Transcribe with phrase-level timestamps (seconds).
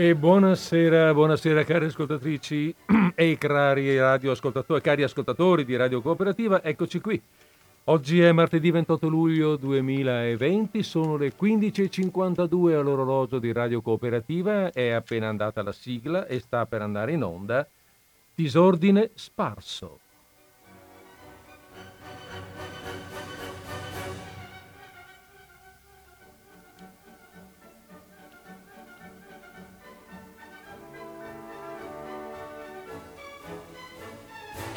[0.00, 2.72] E buonasera, buonasera cari ascoltatrici
[3.16, 7.20] e cari radioascoltatori, cari ascoltatori di Radio Cooperativa, eccoci qui.
[7.86, 15.26] Oggi è martedì 28 luglio 2020, sono le 15.52 all'orologio di Radio Cooperativa, è appena
[15.26, 17.66] andata la sigla e sta per andare in onda.
[18.36, 19.98] Disordine sparso.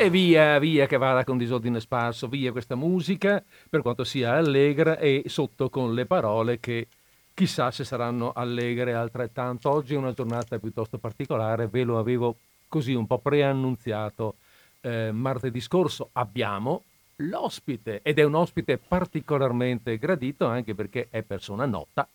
[0.01, 4.97] E via, via che vada con disordine sparso, via questa musica, per quanto sia allegra
[4.97, 6.87] e sotto con le parole che
[7.35, 9.69] chissà se saranno allegre altrettanto.
[9.69, 12.35] Oggi è una giornata piuttosto particolare, ve lo avevo
[12.67, 14.37] così un po' preannunziato
[14.81, 16.09] eh, martedì scorso.
[16.13, 16.81] Abbiamo
[17.17, 22.07] l'ospite ed è un ospite particolarmente gradito anche perché è persona nota.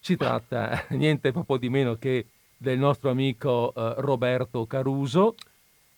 [0.00, 2.24] Si tratta niente po' di meno che
[2.56, 5.34] del nostro amico eh, Roberto Caruso.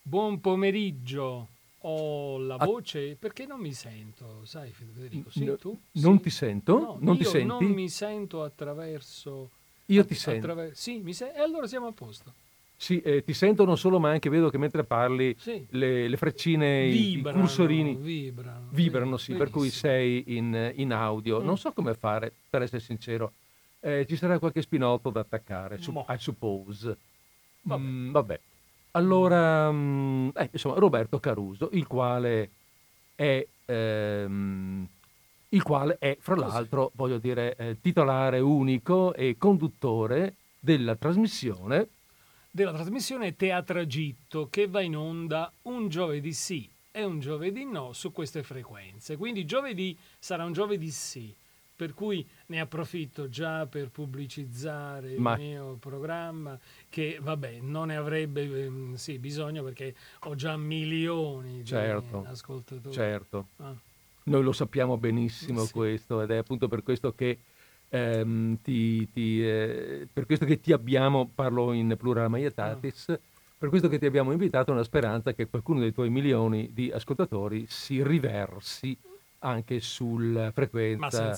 [0.08, 1.48] Buon pomeriggio.
[1.80, 5.30] Ho la voce perché non mi sento, sai Federico?
[5.30, 5.76] Sì, no, tu?
[5.94, 6.22] Non sì.
[6.22, 6.78] ti sento?
[6.78, 7.46] No, non ti io senti?
[7.48, 9.50] non mi sento attraverso.
[9.86, 10.46] Io ti sento.
[10.46, 12.32] attraver- sì, mi se- e allora siamo a posto.
[12.76, 15.66] Sì, eh, ti sento non solo, ma anche vedo che mentre parli Sì.
[15.70, 18.68] le, le freccine, i- i Vibrano, cursorini vibrano.
[18.70, 21.40] vibrano, sì, per cui sei in, in audio.
[21.40, 21.44] Mm.
[21.44, 23.32] Non so come fare, per essere sincero.
[23.80, 26.04] Eh, ci sarà qualche spinotto da attaccare, su-.
[26.08, 26.96] I suppose.
[27.62, 27.82] Vabbè.
[27.82, 28.40] Mm, vabbè.
[28.96, 32.50] Allora, mm, eh, insomma, Roberto Caruso, il quale
[33.14, 34.88] è, ehm,
[35.50, 41.88] il quale è fra l'altro, voglio dire, eh, titolare unico e conduttore della trasmissione
[42.50, 48.12] Della trasmissione Teatragitto che va in onda un giovedì sì e un giovedì no su
[48.12, 49.18] queste frequenze.
[49.18, 51.34] Quindi giovedì sarà un giovedì sì.
[51.76, 57.96] Per cui ne approfitto già per pubblicizzare il Ma- mio programma, che vabbè non ne
[57.96, 62.94] avrebbe ehm, sì, bisogno perché ho già milioni di Certo, ascoltatori.
[62.94, 63.74] Certo, Ah.
[64.24, 65.72] noi lo sappiamo benissimo Sì.
[65.72, 67.40] questo ed è appunto per questo che
[67.90, 73.18] ehm, ti, ti, eh, per questo che ti abbiamo, parlo in plurale maiestatis,
[73.58, 77.66] per questo che ti abbiamo invitato una speranza che qualcuno dei tuoi milioni di ascoltatori
[77.68, 78.98] si riversi
[79.40, 81.36] anche sulla frequenza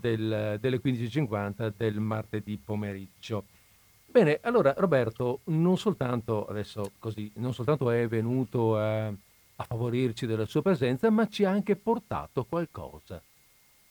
[0.00, 3.44] del- delle 15.50 del martedì pomeriggio.
[4.06, 10.44] Bene, allora Roberto, non soltanto adesso così, non soltanto è venuto a, a favorirci della
[10.44, 13.22] sua presenza, ma ci ha anche portato qualcosa.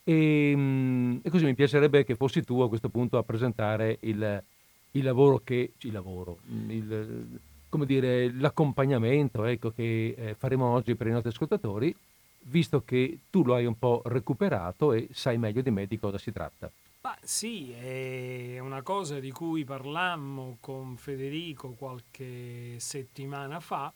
[0.04, 4.44] E, mm, e così mi piacerebbe che fossi tu a questo punto a presentare il,
[4.92, 6.38] il lavoro che, il lavoro,
[6.68, 7.40] il,
[7.70, 11.96] come dire, l'accompagnamento ecco, che eh, faremo oggi per i nostri ascoltatori,
[12.44, 16.18] visto che tu lo hai un po' recuperato e sai meglio di me di cosa
[16.18, 16.72] si tratta.
[17.02, 23.92] Ma sì, è una cosa di cui parlammo con Federico qualche settimana fa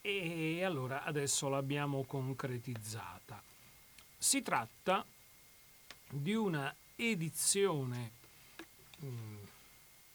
[0.00, 3.40] e allora adesso l'abbiamo concretizzata.
[4.18, 5.04] Si tratta
[6.10, 8.10] di una edizione,
[9.04, 9.36] mm,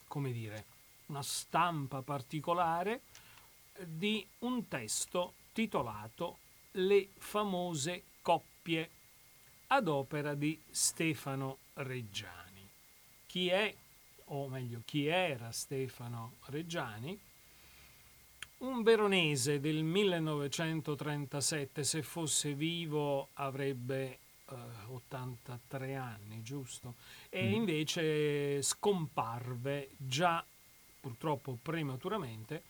[0.06, 0.64] come dire,
[1.06, 3.00] una stampa particolare
[3.82, 6.36] di un testo titolato
[6.72, 8.88] Le famose coppie
[9.68, 12.68] ad opera di Stefano Reggiani.
[13.26, 13.74] Chi è,
[14.26, 17.18] o meglio, chi era Stefano Reggiani?
[18.58, 24.18] Un veronese del 1937, se fosse vivo avrebbe
[24.50, 24.54] eh,
[24.88, 26.94] 83 anni, giusto?
[27.30, 27.52] E Mm.
[27.54, 30.44] invece scomparve già,
[31.00, 32.62] purtroppo prematuramente,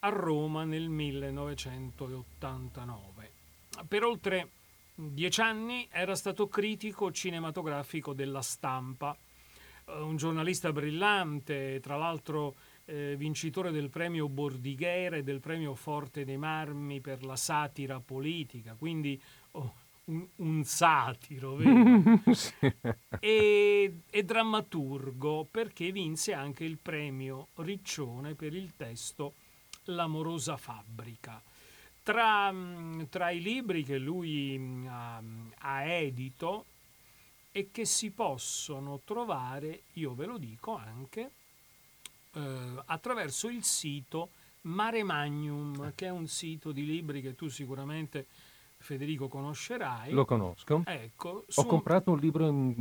[0.00, 3.30] a Roma nel 1989.
[3.86, 4.48] Per oltre
[4.94, 9.16] dieci anni era stato critico cinematografico della stampa,
[9.86, 12.54] eh, un giornalista brillante, tra l'altro
[12.86, 18.74] eh, vincitore del premio Bordighera e del premio Forte dei Marmi per la satira politica,
[18.78, 19.20] quindi
[19.52, 19.74] oh,
[20.04, 21.58] un, un satiro,
[23.20, 29.34] e, e drammaturgo perché vinse anche il premio Riccione per il testo
[29.94, 31.40] L'amorosa fabbrica.
[32.02, 35.22] Tra, mm, tra i libri che lui mm, ha,
[35.58, 36.64] ha edito
[37.52, 41.30] e che si possono trovare, io ve lo dico anche,
[42.32, 44.30] eh, attraverso il sito
[44.62, 48.26] Mare Magnum, che è un sito di libri che tu sicuramente,
[48.82, 50.10] Federico, conoscerai.
[50.12, 50.82] Lo conosco.
[50.86, 52.72] Ecco, Ho comprato un libro mm,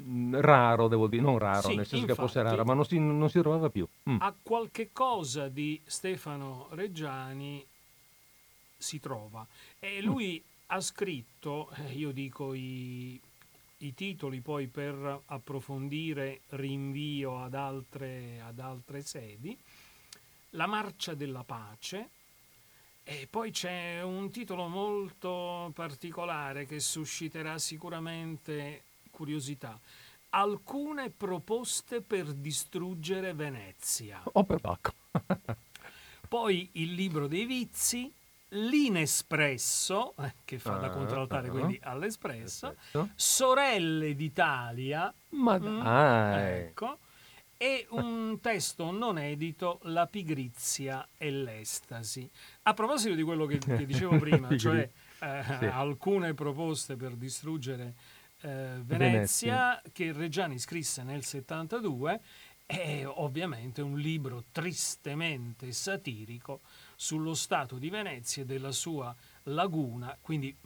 [0.00, 2.56] mm, raro, devo dire, non raro, Sì, nel senso che fosse infatti.
[2.56, 3.86] raro, ma non si, non si trovava più.
[4.08, 4.16] Mm.
[4.20, 7.66] a qualche cosa di Stefano Reggiani
[8.76, 9.46] si trova.
[9.78, 13.20] E lui ha scritto, eh, io dico, i,
[13.78, 19.56] i titoli poi per approfondire rinvio ad altre, ad altre sedi,
[20.52, 22.08] La marcia della pace,
[23.10, 29.80] e poi c'è un titolo molto particolare che susciterà sicuramente curiosità.
[30.30, 34.20] Alcune proposte per distruggere Venezia.
[34.24, 34.92] O per Bacco.
[36.28, 38.12] poi il libro dei vizi,
[38.48, 43.08] l'Inespresso, eh, che fa da ah, contraltare uh, quindi all'Espresso, Espresso.
[43.14, 46.58] Sorelle d'Italia, ma mm, dai.
[46.58, 46.98] ecco,
[47.58, 52.28] e un testo non edito, La pigrizia e l'estasi.
[52.62, 54.88] A proposito di quello che, che dicevo prima, cioè
[55.20, 55.64] eh, sì.
[55.66, 57.94] alcune proposte per distruggere
[58.42, 62.20] eh, Venezia, Venezia, che Reggiani scrisse nel 72,
[62.64, 66.60] è ovviamente un libro tristemente satirico
[66.94, 69.14] sullo stato di Venezia e della sua
[69.48, 70.56] laguna, quindi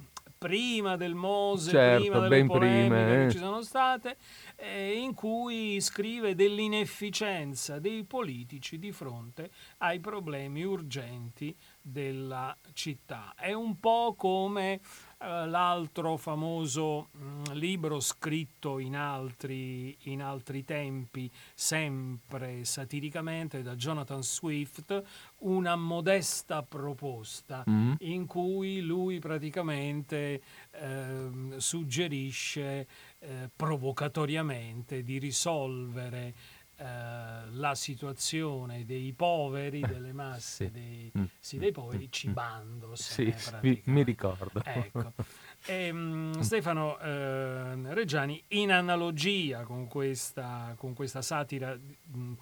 [0.43, 3.26] prima del Mose, certo, prima delle polemiche prima, eh.
[3.26, 4.17] che ci sono state,
[4.56, 13.34] eh, in cui scrive dell'inefficienza dei politici di fronte ai problemi urgenti della città.
[13.37, 14.81] È un po' come
[15.23, 25.03] l'altro famoso mm, libro scritto in altri, in altri tempi, sempre satiricamente, da Jonathan Swift,
[25.39, 27.95] una modesta proposta mm.
[28.01, 30.43] in cui lui praticamente
[30.73, 32.87] eh, suggerisce
[33.21, 36.35] eh, provocatoriamente di risolvere eh,
[36.82, 40.70] la situazione dei poveri, delle masse sì.
[40.70, 41.25] Dei, mm.
[41.38, 42.94] sì, dei poveri, cibando.
[42.96, 43.34] Sì,
[43.84, 44.62] mi, ricordo.
[44.64, 45.12] Ecco.
[45.64, 51.76] E, um, Stefano eh, Reggiani, in analogia con questa, con questa satira,
[52.17, 52.32] mm,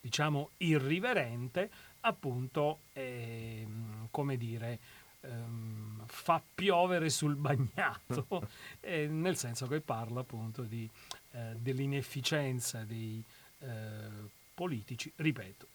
[0.00, 1.70] diciamo, irriverente,
[2.00, 3.66] appunto, eh,
[4.10, 4.78] come dire,
[5.20, 8.48] ehm, fa piovere sul bagnato,
[8.80, 10.88] eh, nel senso che parla appunto di,
[11.32, 13.22] eh, dell'inefficienza dei,
[13.60, 13.66] eh,
[14.54, 15.66] politici, ripeto,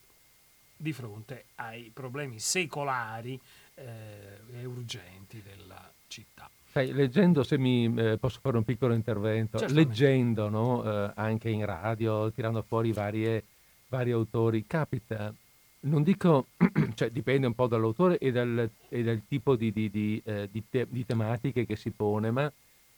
[0.75, 3.39] di fronte ai problemi secolari
[3.75, 6.50] eh, e urgenti della città.
[6.72, 9.89] Sai, leggendo, se mi eh, posso fare un piccolo intervento, Certamente.
[9.89, 13.44] leggendo no, eh, anche in radio, tirando fuori varie,
[13.89, 15.34] vari autori, capita,
[15.81, 16.48] non dico,
[16.95, 20.88] cioè dipende un po' dall'autore e dal, e dal tipo di, di, di, eh, te,
[20.89, 22.51] di, tematiche che si pone, ma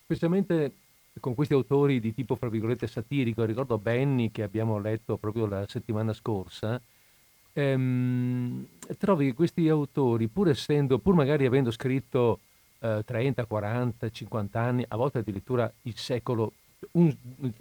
[0.04, 0.72] specialmente
[1.20, 5.66] con questi autori di tipo, fra virgolette, satirico, ricordo Benny che abbiamo letto proprio la
[5.68, 6.82] settimana scorsa,
[7.54, 8.66] ehm,
[8.98, 12.40] trovi che questi autori, pur essendo, pur magari avendo scritto
[12.80, 16.54] eh, 30, 40, 50 anni, a volte addirittura il secolo,
[16.92, 17.16] un,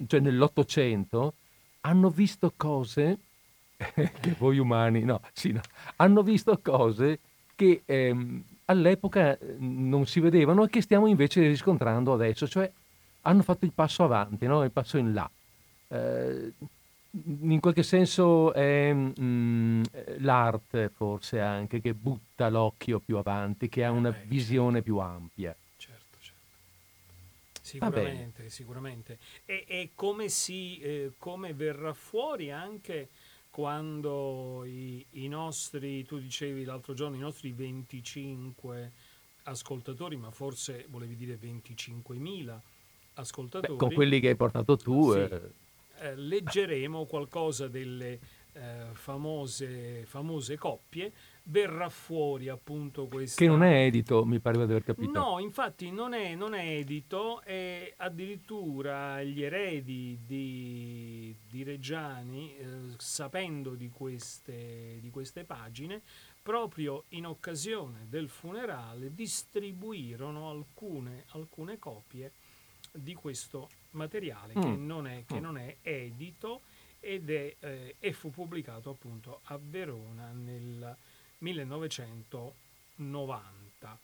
[0.07, 1.35] cioè nell'Ottocento,
[1.83, 3.19] hanno visto cose
[3.77, 5.61] che voi umani, no, sì, no,
[5.97, 7.19] hanno visto cose
[7.55, 12.71] che ehm, all'epoca non si vedevano e che stiamo invece riscontrando adesso, cioè
[13.23, 14.63] hanno fatto il passo avanti, no?
[14.65, 15.31] il passo in là.
[15.89, 16.53] Eh,
[17.15, 19.83] in qualche senso è mh, mm,
[20.19, 24.85] l'arte forse anche che butta l'occhio più avanti, che ha una eh, visione certo.
[24.85, 25.55] più ampia.
[25.77, 26.41] Certo, certo.
[27.61, 29.19] Sicuramente, sicuramente.
[29.45, 33.09] E, e come, si, eh, come verrà fuori anche
[33.51, 38.93] quando i, i, nostri, tu dicevi l'altro giorno, i nostri 25
[39.43, 42.59] ascoltatori, ma forse volevi dire 25.000
[43.15, 43.73] ascoltatori.
[43.73, 45.13] Beh, con quelli che hai portato tu.
[45.13, 45.41] Sì, eh.
[45.99, 48.19] Eh, leggeremo qualcosa delle
[48.55, 51.13] eh, famose, famose coppie
[51.45, 53.37] verrà fuori appunto questo.
[53.37, 55.11] Che non è edito, mi pare di aver capito.
[55.11, 62.67] No, infatti non è, non è edito e addirittura gli eredi di, di Reggiani, eh,
[62.99, 66.03] sapendo di queste, di queste pagine,
[66.43, 72.33] proprio in occasione del funerale distribuirono alcune, alcune copie
[72.93, 74.61] di questo materiale mm.
[74.61, 75.43] che, non è, che mm.
[75.43, 76.63] non è edito
[77.01, 80.97] ed è, eh, e fu pubblicato appunto a Verona nel
[81.39, 83.99] 1990.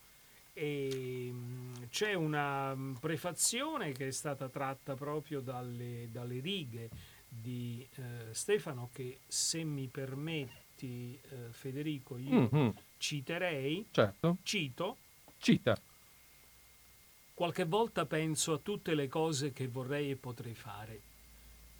[0.53, 6.89] E, mm, c'è una prefazione che è stata tratta proprio dalle, dalle righe
[7.29, 12.71] di eh, Stefano che se mi permetti eh, Federico io mm-hmm.
[12.97, 14.39] citerei, certo.
[14.43, 14.97] cito,
[15.39, 15.79] Cita.
[17.39, 21.01] Qualche volta penso a tutte le cose che vorrei e potrei fare,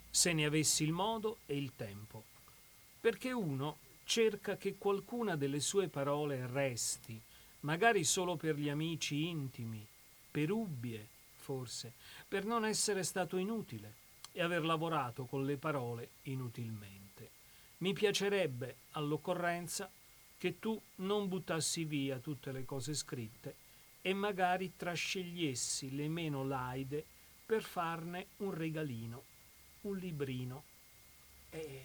[0.09, 2.23] se ne avessi il modo e il tempo,
[3.01, 7.19] perché uno cerca che qualcuna delle sue parole resti,
[7.59, 9.85] magari solo per gli amici intimi,
[10.31, 11.91] per ubbie, forse,
[12.25, 13.95] per non essere stato inutile
[14.31, 17.31] e aver lavorato con le parole inutilmente.
[17.79, 19.91] Mi piacerebbe, all'occorrenza,
[20.37, 23.67] che tu non buttassi via tutte le cose scritte
[24.01, 27.05] e magari trascegliessi le meno laide
[27.45, 29.23] per farne un regalino,
[29.81, 30.63] un librino.
[31.49, 31.83] E,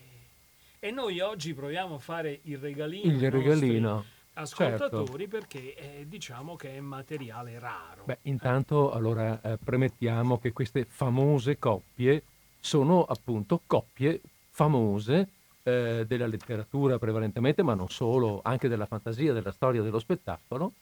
[0.78, 3.10] e noi oggi proviamo a fare il regalino.
[3.10, 4.04] Il regalino.
[4.34, 5.38] Ascoltatori certo.
[5.38, 8.04] perché eh, diciamo che è materiale raro.
[8.04, 12.24] Beh, intanto allora eh, premettiamo che queste famose coppie
[12.58, 15.28] sono appunto coppie famose
[15.62, 20.72] eh, della letteratura prevalentemente, ma non solo, anche della fantasia, della storia, dello spettacolo,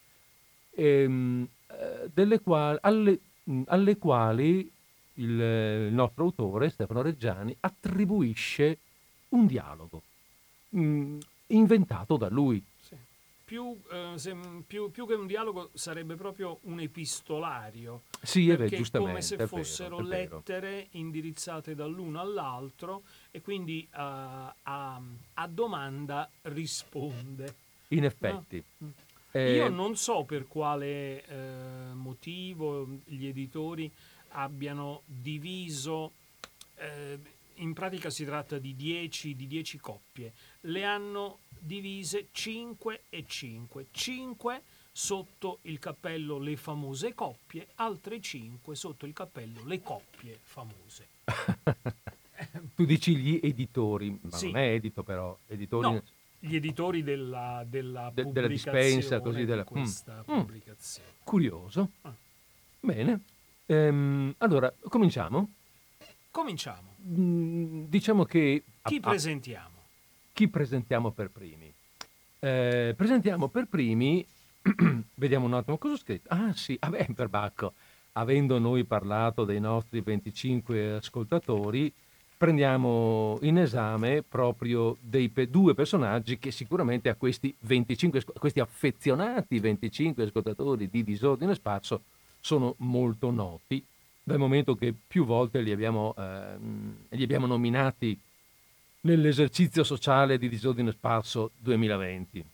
[0.75, 1.47] ehm,
[2.14, 3.21] eh, quali, alle,
[3.67, 4.73] alle, quali
[5.14, 8.79] il, il, nostro autore, Stefano Reggiani, attribuisce
[9.31, 10.02] un dialogo
[10.71, 12.62] mh, mm, inventato da lui.
[13.45, 14.35] Più, eh, se,
[14.67, 18.05] più, più, che un dialogo sarebbe proprio un epistolario.
[18.23, 19.12] Sì, è vero, giustamente.
[19.12, 25.02] come se fossero vero, lettere indirizzate dall'uno all'altro e quindi uh, a,
[25.35, 27.55] a, domanda risponde.
[27.88, 28.64] In effetti.
[28.79, 28.93] No?
[29.32, 29.54] Eh...
[29.54, 33.90] Io non so per quale eh, motivo gli editori
[34.28, 36.12] abbiano diviso,
[36.76, 37.18] eh,
[37.56, 43.86] in pratica si tratta di 10 di coppie, le hanno divise 5 e 5.
[43.90, 44.62] 5
[44.92, 51.08] sotto il cappello le famose coppie, altre 5 sotto il cappello le coppie famose.
[52.74, 54.46] tu dici gli editori, ma sì.
[54.50, 55.90] non è edito però, editori...
[55.90, 56.02] No
[56.44, 60.38] gli editori della, della, De, della dispensa, così della questa mm.
[60.38, 61.08] pubblicazione.
[61.22, 61.90] Curioso.
[62.02, 62.12] Ah.
[62.80, 63.20] Bene.
[63.66, 65.52] Ehm, allora, cominciamo?
[66.32, 66.96] Cominciamo.
[67.06, 68.64] Mm, diciamo che...
[68.82, 69.76] Chi ah, presentiamo?
[70.32, 71.72] Chi presentiamo per primi?
[72.40, 74.26] Eh, presentiamo per primi...
[75.14, 76.28] vediamo un attimo cosa ho scritto.
[76.30, 77.75] Ah sì, vabbè, per Bacco.
[78.14, 81.92] Avendo noi parlato dei nostri 25 ascoltatori,
[82.42, 90.25] prendiamo in esame proprio dei due personaggi che sicuramente a questi 25, questi affezionati 25
[90.25, 92.00] ascoltatori di Disordine Spazio
[92.40, 93.80] sono molto noti,
[94.25, 96.56] dal momento che più volte li abbiamo, eh,
[97.11, 98.18] li abbiamo nominati
[99.02, 102.44] nell'esercizio sociale di Disordine Sparso 2020.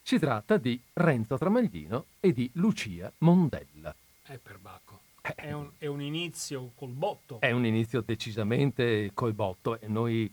[0.00, 3.92] Si tratta di Renzo Tramaglino e di Lucia Mondella.
[4.22, 4.87] È per Bacco.
[5.34, 7.40] È un, è un, inizio col botto.
[7.40, 10.30] È un inizio decisamente col botto e noi,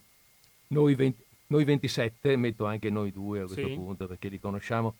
[0.68, 3.74] noi, 20, noi 27, metto anche noi due a questo sì.
[3.74, 4.96] punto perché li conosciamo,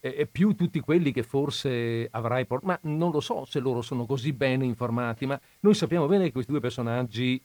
[0.00, 3.82] e, e, più tutti quelli che forse avrai portato, ma non lo so se loro
[3.82, 7.40] sono così bene informati, ma noi sappiamo bene che questi due personaggi,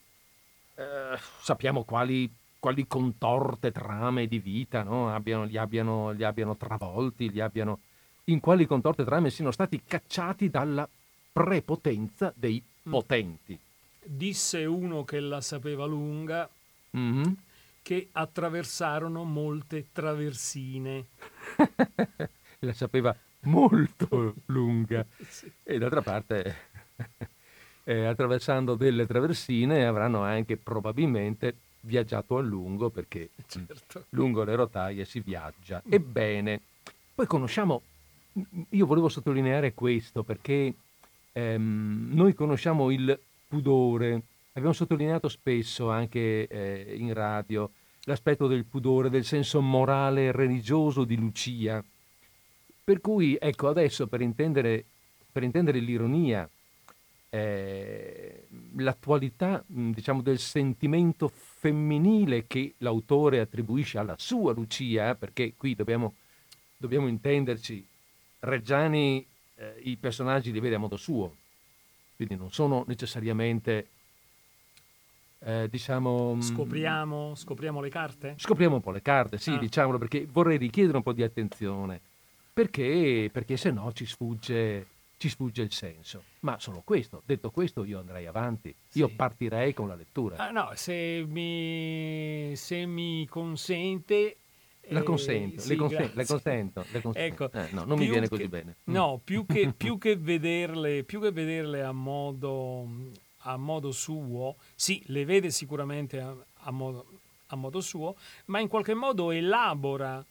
[0.75, 5.13] eh, sappiamo quali, quali, contorte trame di vita no?
[5.13, 7.79] abbiano, li, abbiano, li abbiano travolti, li abbiano,
[8.25, 10.88] in quali contorte trame siano stati cacciati dalla
[11.33, 12.91] prepotenza dei mm.
[12.91, 13.59] potenti.
[14.05, 16.47] Disse uno che la sapeva lunga
[16.95, 17.33] mm-hmm.
[17.81, 21.07] che attraversarono molte traversine.
[22.59, 25.05] la sapeva molto lunga.
[25.27, 25.51] sì.
[25.63, 26.55] E d'altra parte,
[27.83, 34.05] eh, attraversando delle traversine, avranno anche probabilmente viaggiato a lungo perché certo.
[34.09, 35.81] lungo le rotaie si viaggia.
[35.85, 35.93] Mm.
[35.93, 36.61] Ebbene,
[37.15, 37.81] poi conosciamo,
[38.69, 40.73] io volevo sottolineare questo perché
[41.33, 44.21] ehm, noi conosciamo il pudore,
[44.53, 47.69] abbiamo sottolineato spesso anche eh, in radio
[48.05, 51.83] l'aspetto del pudore, del senso morale e religioso di Lucia.
[52.83, 54.83] Per cui, ecco, adesso per intendere,
[55.31, 56.47] per intendere l'ironia,
[57.29, 66.13] eh, l'attualità, diciamo, del sentimento femminile che l'autore attribuisce alla sua Lucia, perché qui dobbiamo,
[66.77, 67.87] dobbiamo intenderci,
[68.39, 69.25] Reggiani
[69.55, 71.36] eh, i personaggi li vede a modo suo,
[72.15, 73.88] quindi non sono necessariamente,
[75.39, 76.36] eh, diciamo...
[76.36, 78.36] Mm, scopriamo, scopriamo, le carte?
[78.38, 79.57] Scopriamo un po' le carte, sì, ah.
[79.57, 82.00] diciamolo, perché vorrei richiedere un po' di attenzione,
[82.53, 86.24] perché, perché se no ci sfugge, ci sfugge il senso.
[86.41, 89.00] Ma solo questo, detto questo io andrei avanti, sì.
[89.00, 90.38] io partirei con la lettura.
[90.38, 94.38] Ah, no, se mi, se mi consente
[94.89, 97.43] la consento, sì, le, consen- le, consento, le consento.
[97.45, 98.77] Ecco, eh, no, non mi viene così bene.
[98.89, 98.93] Mm.
[98.93, 102.87] No, più che, più che, vederle, più che vederle a modo,
[103.39, 107.05] a modo suo, sì, le vede sicuramente a, a, modo,
[107.47, 110.23] a modo, suo, ma in qualche modo elabora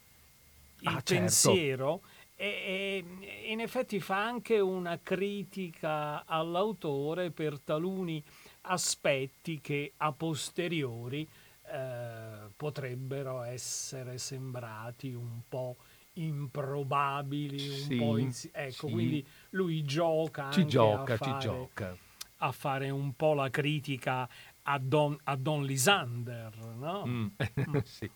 [0.81, 1.15] il ah, certo.
[1.15, 2.01] pensiero
[2.37, 2.43] certo.
[2.43, 8.23] e, e in effetti fa anche una critica all'autore per taluni
[8.63, 11.27] aspetti che a posteriori
[11.73, 15.79] eh, potrebbero essere sembrati un po'
[16.13, 18.93] improbabili, un sì, po' insi- ecco, sì.
[18.93, 21.97] quindi lui gioca ci gioca, fare, ci gioca
[22.37, 24.29] a fare un po' la critica
[24.63, 27.05] a Don, a Don Lisander, no?
[27.05, 27.27] Mm.
[27.69, 27.79] mm.
[27.83, 28.09] sì.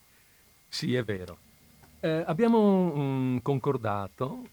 [0.68, 1.38] sì, è vero.
[1.98, 4.44] Eh, abbiamo um, concordato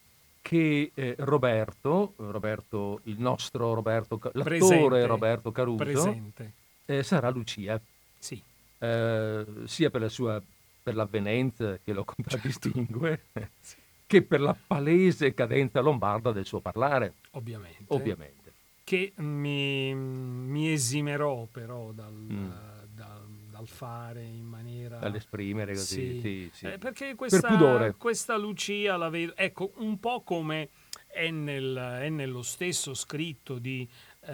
[0.41, 5.05] che eh, Roberto, Roberto, il nostro Roberto, l'attore Presente.
[5.05, 6.53] Roberto Caruso, Presente.
[6.85, 7.79] eh, sarà Lucia,
[8.17, 8.41] Sì.
[8.83, 10.41] Eh, sia per la sua
[10.83, 13.21] per l'avvenenza che lo contraddistingue,
[13.61, 13.75] Sì.
[14.05, 17.85] che per la palese cadenza lombarda del suo parlare, Ovviamente.
[17.87, 18.51] ovviamente.
[18.83, 22.49] Che mi, mi esimerò però dal, Mm.
[22.93, 24.97] dal- dal fare in maniera...
[24.97, 26.65] Dall'esprimere così, sì, sì.
[26.65, 27.93] Eh, perché questa, pudore.
[27.97, 30.67] questa Lucia la vedo, ecco, un po' come
[31.07, 33.87] è, nel- è nello stesso scritto di
[34.25, 34.33] eh,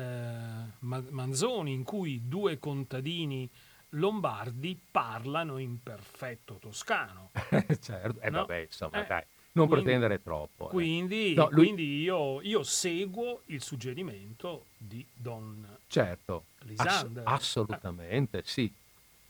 [0.80, 3.48] Ma- Manzoni, in cui due contadini
[3.90, 7.32] lombardi parlano in perfetto toscano.
[7.82, 8.40] certo, eh, No?
[8.40, 10.68] vabbè, insomma, Eh, dai, non quindi- pretendere troppo.
[10.68, 10.72] eh.
[10.72, 17.24] Quindi, No, lui- quindi io, io seguo il suggerimento di Don Certo, ass- Lisander.
[17.26, 18.72] assolutamente, sì.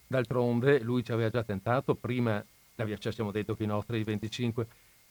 [0.08, 2.44] D'altronde lui ci aveva già tentato, prima,
[2.76, 4.66] l'aveva- ci siamo detto che i nostri 25,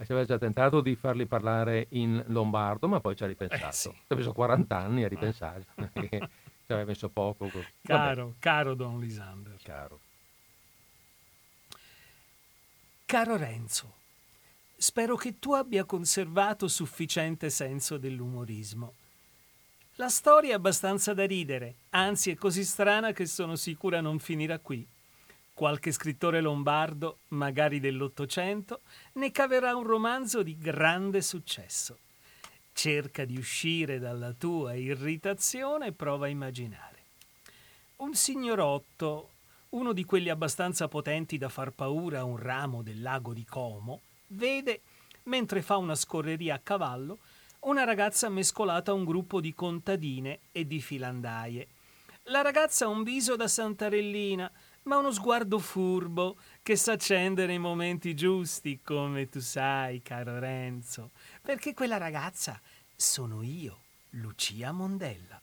[0.05, 3.67] ci aveva già tentato di farli parlare in lombardo, ma poi ci ha ripensato.
[3.67, 3.91] Eh, sì.
[3.91, 5.65] Ci ha messo 40 anni a ripensare,
[6.69, 7.47] ci aveva messo poco.
[7.47, 9.57] Vabbè, Caro, caro Don Lisander.
[9.63, 10.01] caro.
[13.07, 13.95] Caro Renzo,
[14.77, 18.93] spero che tu abbia conservato sufficiente senso dell'umorismo.
[19.95, 24.59] La storia è abbastanza da ridere, anzi è così strana che sono sicura non finirà
[24.59, 24.87] qui.
[25.55, 28.83] Qualche scrittore lombardo, magari dell'Ottocento,
[29.15, 31.99] ne caverà un romanzo di grande successo.
[32.79, 37.03] Cerca di uscire dalla tua irritazione e prova a immaginare.
[37.97, 39.31] Un signorotto,
[39.71, 44.03] uno di quelli abbastanza potenti da far paura a un ramo del lago di Como,
[44.29, 44.83] vede,
[45.25, 47.19] mentre fa una scorreria a cavallo,
[47.63, 51.67] una ragazza mescolata a un gruppo di contadine e di filandaie.
[52.27, 54.49] La ragazza ha un viso da santarellina,
[54.85, 56.37] ma uno sguardo furbo
[56.69, 62.61] che s'accende nei momenti giusti, come tu sai, caro Renzo, perché quella ragazza
[62.95, 65.41] sono io, Lucia Mondella.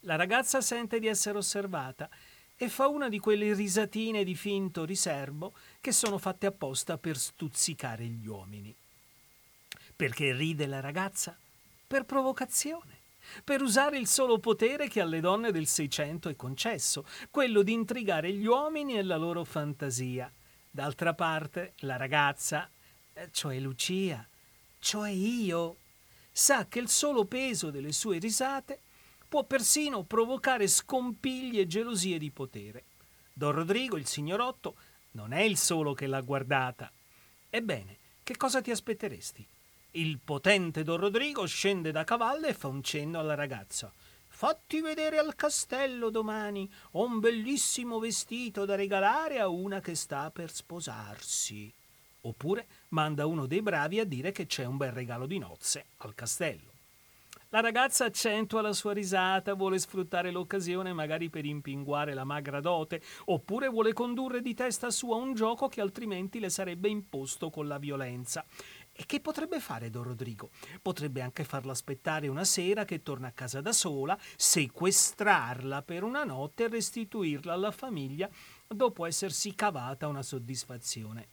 [0.00, 2.10] La ragazza sente di essere osservata
[2.56, 8.04] e fa una di quelle risatine di finto riservo che sono fatte apposta per stuzzicare
[8.04, 8.74] gli uomini.
[9.94, 11.38] Perché ride la ragazza?
[11.86, 13.01] Per provocazione,
[13.44, 18.32] per usare il solo potere che alle donne del Seicento è concesso, quello di intrigare
[18.32, 20.30] gli uomini e la loro fantasia.
[20.70, 22.68] D'altra parte, la ragazza,
[23.12, 24.26] eh, cioè Lucia,
[24.78, 25.76] cioè io,
[26.30, 28.80] sa che il solo peso delle sue risate
[29.28, 32.84] può persino provocare scompigli e gelosie di potere.
[33.32, 34.74] Don Rodrigo, il signorotto,
[35.12, 36.90] non è il solo che l'ha guardata.
[37.48, 39.46] Ebbene, che cosa ti aspetteresti?
[39.94, 43.92] Il potente Don Rodrigo scende da cavallo e fa un cenno alla ragazza.
[44.26, 46.66] Fatti vedere al castello domani.
[46.92, 51.70] Ho un bellissimo vestito da regalare a una che sta per sposarsi.
[52.22, 56.14] Oppure manda uno dei bravi a dire che c'è un bel regalo di nozze al
[56.14, 56.70] castello.
[57.54, 63.02] La ragazza accentua la sua risata, vuole sfruttare l'occasione magari per impinguare la magra dote,
[63.26, 67.76] oppure vuole condurre di testa sua un gioco che altrimenti le sarebbe imposto con la
[67.76, 68.42] violenza.
[68.94, 70.50] E che potrebbe fare Don Rodrigo?
[70.80, 76.24] Potrebbe anche farla aspettare una sera che torna a casa da sola, sequestrarla per una
[76.24, 78.28] notte e restituirla alla famiglia
[78.66, 81.28] dopo essersi cavata una soddisfazione.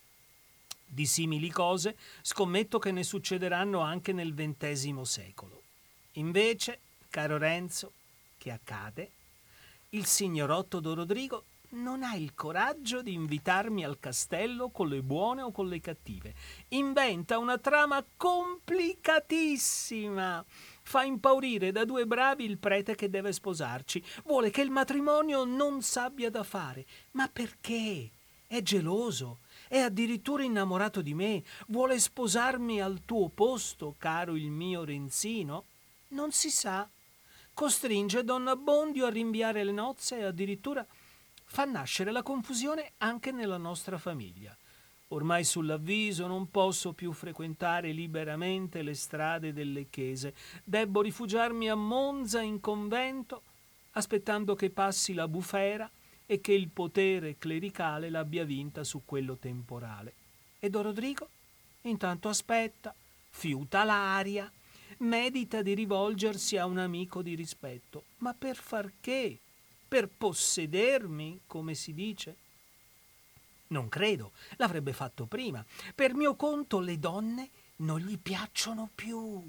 [0.85, 5.61] Di simili cose scommetto che ne succederanno anche nel XX secolo.
[6.13, 7.91] Invece, caro Renzo,
[8.37, 9.11] che accade?
[9.89, 15.41] Il signorotto Don Rodrigo non ha il coraggio di invitarmi al castello con le buone
[15.41, 16.33] o con le cattive.
[16.69, 20.43] Inventa una trama complicatissima.
[20.81, 24.03] Fa impaurire da due bravi il prete che deve sposarci.
[24.25, 26.85] Vuole che il matrimonio non s'abbia da fare.
[27.11, 28.09] Ma perché?
[28.47, 29.37] È geloso.
[29.67, 31.43] È addirittura innamorato di me.
[31.67, 35.65] Vuole sposarmi al tuo posto, caro il mio Renzino?
[36.09, 36.89] Non si sa.
[37.53, 40.83] Costringe donna Bondio a rinviare le nozze e addirittura
[41.51, 44.55] fa nascere la confusione anche nella nostra famiglia.
[45.07, 50.35] Ormai sull'avviso non posso più frequentare liberamente le strade delle chiese.
[50.63, 53.41] Debbo rifugiarmi a Monza in convento,
[53.93, 55.89] aspettando che passi la bufera
[56.27, 60.13] e che il potere clericale l'abbia vinta su quello temporale.
[60.59, 61.29] E Don Rodrigo?
[61.81, 62.93] Intanto aspetta,
[63.31, 64.49] fiuta l'aria,
[64.99, 68.03] medita di rivolgersi a un amico di rispetto.
[68.17, 69.39] Ma per far che?
[69.89, 72.35] Per possedermi, come si dice?
[73.67, 75.65] Non credo, l'avrebbe fatto prima.
[75.93, 79.43] Per mio conto le donne non gli piacciono più.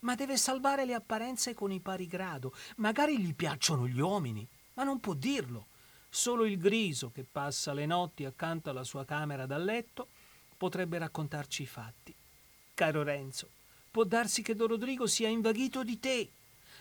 [0.00, 2.52] Ma deve salvare le apparenze con i pari grado.
[2.76, 5.68] Magari gli piacciono gli uomini, ma non può dirlo.
[6.10, 10.08] Solo il griso che passa le notti accanto alla sua camera da letto
[10.56, 12.14] potrebbe raccontarci i fatti.
[12.74, 13.48] Caro Renzo,
[13.94, 16.28] Può darsi che Don Rodrigo sia invaghito di te.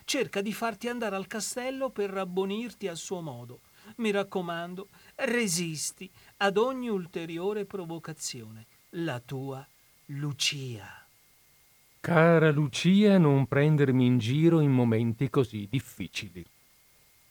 [0.05, 3.61] Cerca di farti andare al castello per rabbonirti a suo modo.
[3.97, 8.65] Mi raccomando, resisti ad ogni ulteriore provocazione.
[8.91, 9.65] La tua
[10.07, 11.05] Lucia.
[11.99, 16.45] Cara Lucia, non prendermi in giro in momenti così difficili.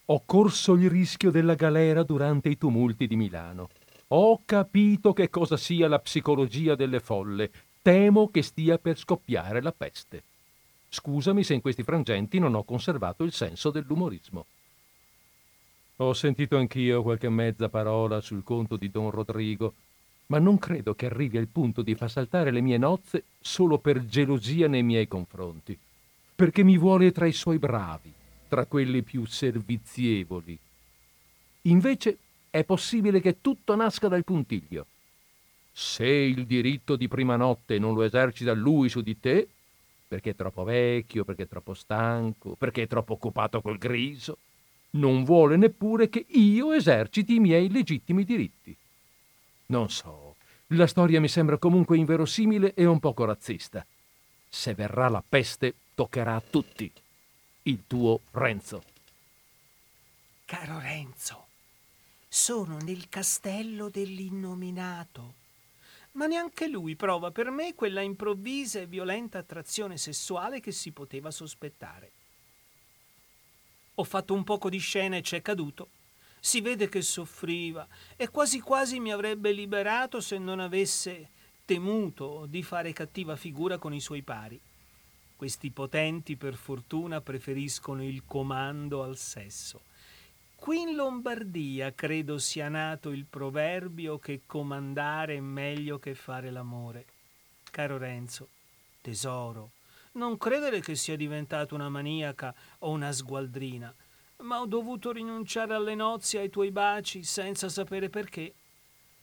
[0.06, 3.68] Ho corso il rischio della galera durante i tumulti di Milano.
[4.08, 7.50] Ho capito che cosa sia la psicologia delle folle.
[7.82, 10.22] Temo che stia per scoppiare la peste.
[10.94, 14.44] Scusami se in questi frangenti non ho conservato il senso dell'umorismo.
[15.96, 19.72] Ho sentito anch'io qualche mezza parola sul conto di Don Rodrigo,
[20.26, 24.04] ma non credo che arrivi al punto di far saltare le mie nozze solo per
[24.04, 25.78] gelosia nei miei confronti,
[26.34, 28.12] perché mi vuole tra i suoi bravi,
[28.46, 30.58] tra quelli più servizievoli.
[31.62, 32.18] Invece
[32.50, 34.84] è possibile che tutto nasca dal puntiglio.
[35.72, 39.48] Se il diritto di prima notte non lo esercita lui su di te,
[40.12, 44.36] perché è troppo vecchio, perché è troppo stanco, perché è troppo occupato col griso,
[44.90, 48.76] non vuole neppure che io eserciti i miei legittimi diritti.
[49.68, 50.34] Non so,
[50.66, 53.86] la storia mi sembra comunque inverosimile e un poco razzista.
[54.50, 56.92] Se verrà la peste, toccherà a tutti.
[57.62, 58.82] Il tuo Renzo.
[60.44, 61.46] Caro Renzo,
[62.28, 65.40] sono nel castello dell'innominato.
[66.12, 71.30] Ma neanche lui prova per me quella improvvisa e violenta attrazione sessuale che si poteva
[71.30, 72.10] sospettare.
[73.96, 75.88] Ho fatto un poco di scena e c'è caduto,
[76.40, 81.28] si vede che soffriva e quasi quasi mi avrebbe liberato se non avesse
[81.64, 84.60] temuto di fare cattiva figura con i suoi pari.
[85.36, 89.82] Questi potenti, per fortuna, preferiscono il comando al sesso.
[90.62, 97.04] Qui in Lombardia credo sia nato il proverbio che comandare è meglio che fare l'amore.
[97.68, 98.46] Caro Renzo,
[99.00, 99.72] tesoro,
[100.12, 103.92] non credere che sia diventata una maniaca o una sgualdrina
[104.42, 108.54] ma ho dovuto rinunciare alle nozze e ai tuoi baci senza sapere perché.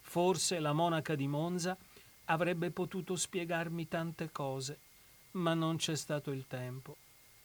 [0.02, 1.78] Forse la monaca di Monza
[2.25, 4.78] avrebbe potuto spiegarmi tante cose,
[5.32, 6.97] ma non c'è stato il tempo.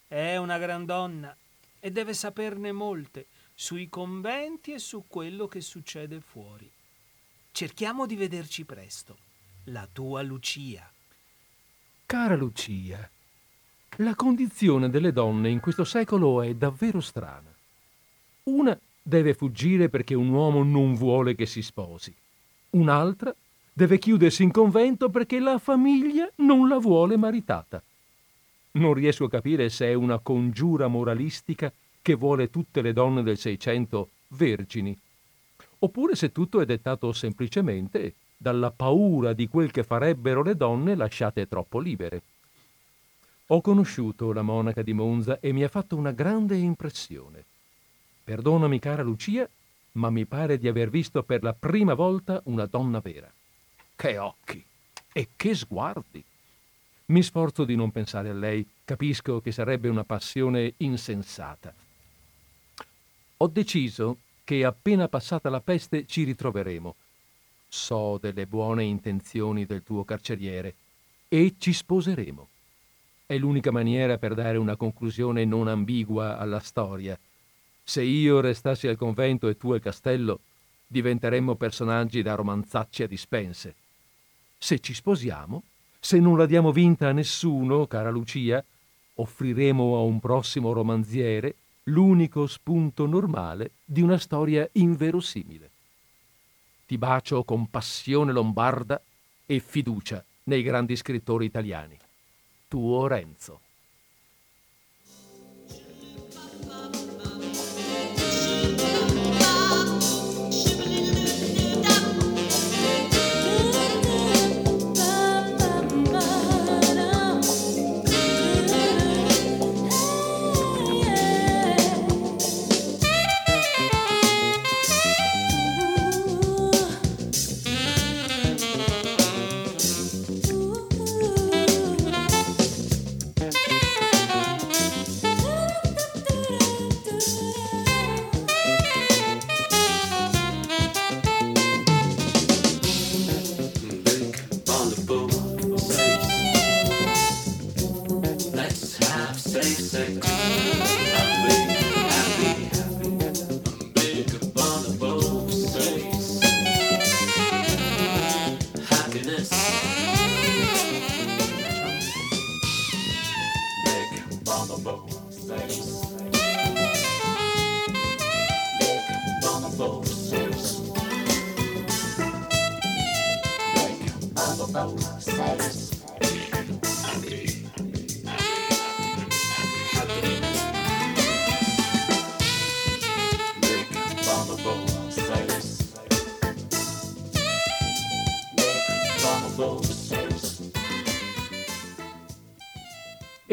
[0.09, 1.33] È una gran donna
[1.78, 6.68] e deve saperne molte sui conventi e su quello che succede fuori.
[7.52, 9.16] Cerchiamo di vederci presto.
[9.66, 10.90] La tua Lucia.
[12.04, 13.08] Cara Lucia,
[13.98, 17.54] la condizione delle donne in questo secolo è davvero strana.
[18.44, 22.14] Una deve fuggire perché un uomo non vuole che si sposi.
[22.70, 23.34] Un'altra
[23.72, 27.82] deve chiudersi in convento perché la famiglia non la vuole maritata.
[28.72, 31.72] Non riesco a capire se è una congiura moralistica
[32.04, 34.94] che vuole tutte le donne del Seicento vergini,
[35.78, 41.48] oppure se tutto è dettato semplicemente dalla paura di quel che farebbero le donne lasciate
[41.48, 42.20] troppo libere.
[43.46, 47.42] Ho conosciuto la monaca di Monza e mi ha fatto una grande impressione.
[48.22, 49.48] Perdonami, cara Lucia,
[49.92, 53.32] ma mi pare di aver visto per la prima volta una donna vera.
[53.96, 54.62] Che occhi
[55.10, 56.22] e che sguardi!
[57.06, 61.74] Mi sforzo di non pensare a lei, capisco che sarebbe una passione insensata.
[63.44, 66.94] Ho deciso che appena passata la peste ci ritroveremo.
[67.68, 70.74] So delle buone intenzioni del tuo carceriere
[71.28, 72.48] e ci sposeremo.
[73.26, 77.18] È l'unica maniera per dare una conclusione non ambigua alla storia
[77.83, 80.40] se io restassi al convento e tu al castello,
[80.87, 83.74] diventeremmo personaggi da romanzacci a dispense.
[84.57, 85.64] Se ci sposiamo,
[86.00, 88.64] se non la diamo vinta a nessuno, cara Lucia,
[89.16, 95.70] offriremo a un prossimo romanziere l'unico spunto normale di una storia inverosimile.
[96.87, 99.03] Ti bacio con passione lombarda
[99.47, 101.99] e fiducia nei grandi scrittori italiani.
[102.68, 103.61] Tuo Renzo.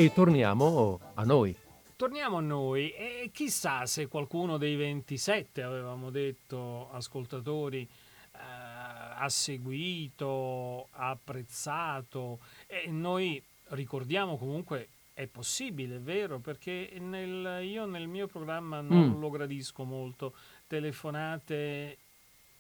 [0.02, 1.56] E torniamo a noi.
[1.96, 7.88] Torniamo a noi e chissà se qualcuno dei 27, avevamo detto, ascoltatori,
[8.32, 17.64] eh, ha seguito, ha apprezzato e noi ricordiamo comunque è possibile, è vero, perché nel,
[17.64, 19.20] io nel mio programma non mm.
[19.20, 20.34] lo gradisco molto,
[20.66, 21.98] telefonate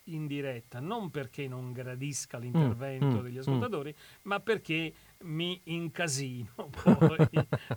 [0.05, 4.19] in diretta, non perché non gradisca mm, l'intervento mm, degli ascoltatori, mm.
[4.23, 4.93] ma perché
[5.23, 6.49] mi incasino
[6.83, 7.27] poi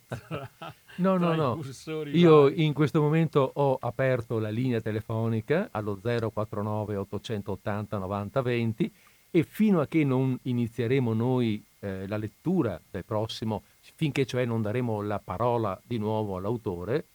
[0.09, 0.51] tra,
[0.97, 1.61] no, no, no.
[2.13, 2.65] Io vari.
[2.65, 8.93] in questo momento ho aperto la linea telefonica allo 049 880 90 20
[9.31, 13.63] e fino a che non inizieremo noi eh, la lettura del prossimo,
[13.97, 17.07] finché cioè non daremo la parola di nuovo all'autore,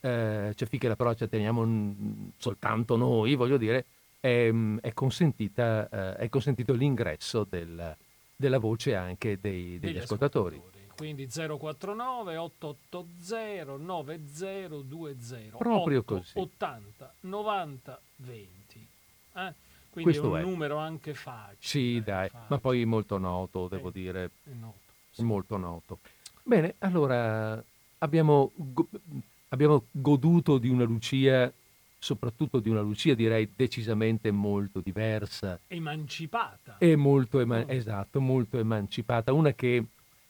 [0.00, 1.94] eh, cioè finché la parola ce la teniamo
[2.38, 3.84] soltanto noi, voglio dire,
[4.20, 7.96] è, è, consentita, eh, è consentito l'ingresso del,
[8.36, 10.56] della voce anche dei, degli, degli ascoltatori.
[10.56, 10.82] ascoltatori.
[10.96, 16.38] Quindi 049 880 9020 Proprio 8, così.
[16.38, 18.88] 80 90 20.
[19.34, 19.52] Eh?
[19.90, 20.50] Quindi Questo è un è.
[20.50, 21.56] numero anche facile.
[21.60, 22.46] Sì, dai, facile.
[22.48, 24.30] ma poi molto noto, devo eh, dire.
[24.58, 24.78] Noto.
[25.10, 25.22] Sì.
[25.22, 25.98] Molto noto.
[26.42, 27.62] Bene, allora
[27.98, 28.88] abbiamo, go-
[29.48, 31.52] abbiamo goduto di una Lucia
[32.04, 35.58] soprattutto di una Lucia direi decisamente molto diversa.
[35.66, 36.76] Emancipata.
[36.78, 39.32] E molto, ema- esatto, molto emancipata.
[39.32, 39.82] Una che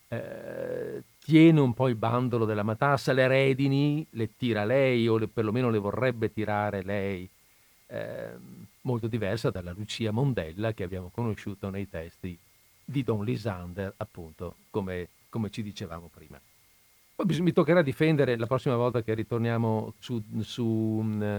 [0.07, 5.27] eh, tiene un po' il bandolo della matassa, le redini le tira lei o le,
[5.27, 7.29] perlomeno le vorrebbe tirare lei.
[7.87, 8.31] Eh,
[8.83, 12.39] molto diversa dalla Lucia Mondella che abbiamo conosciuto nei testi
[12.85, 16.41] di Don Lisander, appunto, come, come ci dicevamo prima.
[17.17, 21.39] Poi mi toccherà difendere la prossima volta che ritorniamo su, su mm,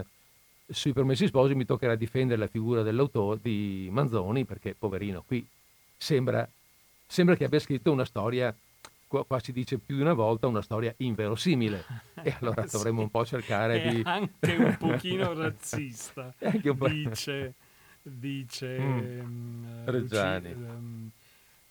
[0.68, 5.46] sui Promessi Sposi mi toccherà difendere la figura dell'autore di Manzoni perché poverino qui
[5.98, 6.48] sembra,
[7.06, 8.54] sembra che abbia scritto una storia
[9.08, 11.86] qua, qua, si dice più di una volta una storia inverosimile
[12.22, 16.88] e allora sì, dovremmo un po' cercare di anche un pochino razzista un po'...
[16.88, 17.54] dice
[18.02, 19.20] dice mm.
[19.20, 21.10] um, Reggiani Luci, um,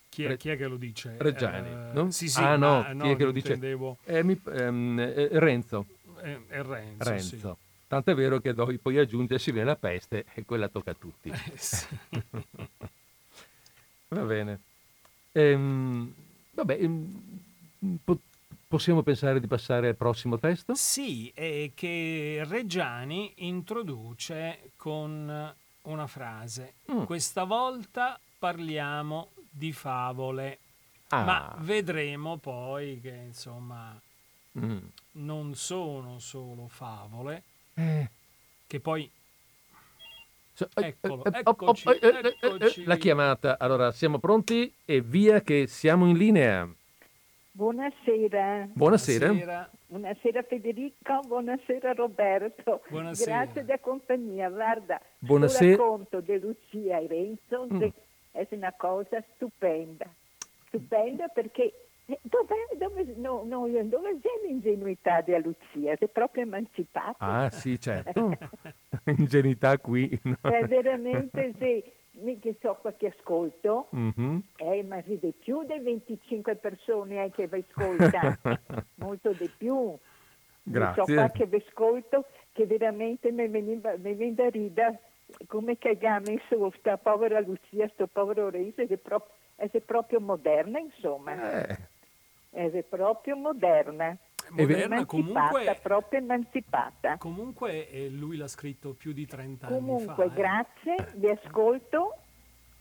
[0.08, 1.14] chi, è, chi, è, che lo dice?
[1.18, 2.10] Reggiani uh, no?
[2.10, 3.58] Sì, sì, ah no, no chi è che lo dice?
[4.04, 5.86] Eh, mi, um, eh, Renzo
[6.24, 7.58] è Renzo, Renzo.
[7.94, 11.28] Tant'è vero che poi, poi aggiungersi viene la peste e quella tocca a tutti.
[11.28, 11.86] Eh, sì.
[14.08, 14.60] Va bene.
[15.30, 16.12] Ehm,
[16.50, 18.18] vabbè, ehm, po-
[18.66, 20.74] possiamo pensare di passare al prossimo testo?
[20.74, 26.72] Sì, è che Reggiani introduce con una frase.
[26.90, 27.04] Mm.
[27.04, 30.58] Questa volta parliamo di favole,
[31.10, 31.22] ah.
[31.22, 33.96] ma vedremo poi che insomma
[34.58, 34.78] mm.
[35.12, 38.10] non sono solo favole, eh.
[38.66, 39.10] Che poi...
[40.74, 42.84] Eccolo, eccoci, eccoci.
[42.84, 43.58] La chiamata.
[43.58, 46.68] Allora, siamo pronti e via che siamo in linea.
[47.56, 48.68] Buonasera.
[48.72, 49.26] Buonasera.
[49.26, 52.82] Buonasera, buonasera Federico, buonasera Roberto.
[52.88, 53.44] Buonasera.
[53.44, 54.48] Grazie della compagnia.
[54.48, 55.70] Guarda, buonasera.
[55.70, 57.82] il racconto di Lucia e Renzo mm.
[58.32, 60.06] è una cosa stupenda.
[60.66, 65.96] Stupenda perché dove, dove, no, no, dove c'è l'ingenuità di Lucia?
[65.96, 67.16] Sei proprio emancipata.
[67.18, 68.36] Ah sì, certo.
[69.04, 70.18] Ingenuità qui.
[70.22, 70.36] No.
[70.42, 72.02] È veramente sì.
[72.40, 74.38] Che so qualche ascolto, mm-hmm.
[74.56, 78.38] eh, ma di più di 25 persone eh, che vi ascolta,
[78.96, 79.96] molto di più.
[80.62, 81.04] Grazie.
[81.04, 85.00] So qualche vi ascolto che veramente mi veniva, mi viene da ridere
[85.48, 90.78] come che ha messo questa povera Lucia, sto povero Reise, è proprio, è proprio moderna
[90.78, 91.66] insomma.
[91.66, 91.92] Eh
[92.54, 94.16] è proprio moderna.
[94.50, 97.16] Moderna comunque proprio emancipata.
[97.16, 100.14] Comunque eh, lui l'ha scritto più di 30 comunque, anni fa.
[100.14, 101.12] Comunque, grazie, eh.
[101.14, 102.14] vi ascolto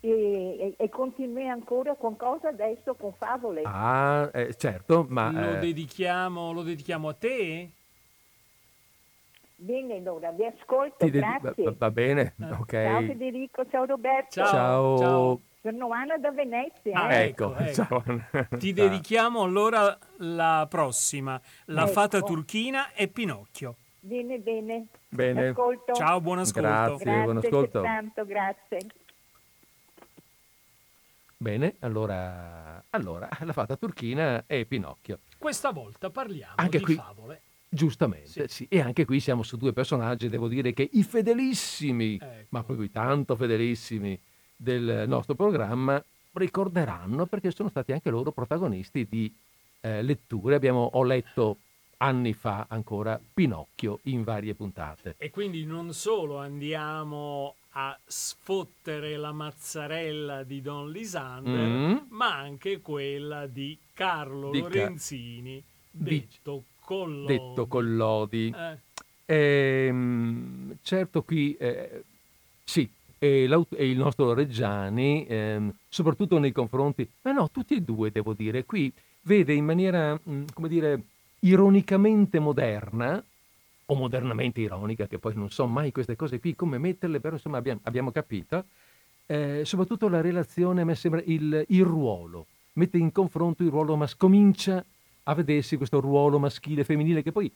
[0.01, 2.93] e, e, e, continui ancora con cosa adesso?
[2.95, 3.61] Con favole.
[3.63, 5.31] Ah, eh, certo, ma...
[5.31, 5.59] Lo, eh...
[5.59, 7.71] dedichiamo, lo dedichiamo a te?
[9.55, 11.63] Bene, allora vi ascolto, Ti grazie.
[11.63, 12.51] Va, va bene, eh.
[12.51, 12.71] ok.
[12.71, 14.29] Ciao Federico, ciao Roberto.
[14.29, 14.47] Ciao.
[14.47, 14.97] Ciao.
[14.97, 15.41] ciao.
[15.63, 17.03] Sono Anna da Venezia.
[17.03, 17.27] Ah, eh.
[17.27, 18.03] ecco, ecco.
[18.57, 21.91] Ti dedichiamo allora la prossima, La ecco.
[21.93, 23.77] fata turchina e Pinocchio.
[24.01, 24.87] Bene, bene.
[25.07, 25.47] Bene.
[25.47, 25.93] Ascolto.
[25.93, 26.67] Ciao, buon ascolto.
[26.67, 27.81] Grazie, grazie buon ascolto.
[27.81, 28.79] tanto, grazie.
[31.37, 35.19] Bene, allora, allora, la fata turchina e Pinocchio.
[35.37, 37.41] questa volta parliamo Anche di qui- favole.
[37.69, 38.43] Giustamente, Sì.
[38.47, 38.67] sì.
[38.69, 42.47] E anche qui siamo su due personaggi, devo dire che i fedelissimi, Ecco.
[42.49, 44.19] ma proprio i tanto fedelissimi
[44.63, 46.01] del nostro programma,
[46.33, 49.31] ricorderanno perché sono stati anche loro protagonisti di
[49.81, 50.55] eh, letture.
[50.55, 51.57] Abbiamo, ho letto
[51.97, 55.15] anni fa ancora Pinocchio in varie puntate.
[55.17, 61.97] E quindi non solo andiamo a sfottere la mazzarella di Don Lisander, Mm.
[62.09, 67.25] ma anche quella di Carlo Di Lorenzini, di- detto Collodi.
[67.37, 68.53] Detto Collodi.
[68.55, 68.77] Eh,
[69.25, 72.03] Ehm, certo qui, eh,
[72.63, 72.87] sì,
[73.23, 78.33] e, e il nostro Reggiani, ehm, soprattutto nei confronti, ma no, tutti e due devo
[78.33, 81.01] dire, qui vede in maniera, mm, come dire,
[81.39, 83.23] ironicamente moderna,
[83.85, 87.57] o modernamente ironica, che poi non so mai queste cose qui come metterle, però insomma
[87.57, 88.65] abbiamo, abbiamo capito,
[89.25, 93.95] eh, soprattutto la relazione, a me sembra il, il ruolo, mette in confronto il ruolo
[93.95, 94.85] maschile, comincia
[95.23, 97.49] a vedersi questo ruolo maschile e femminile che poi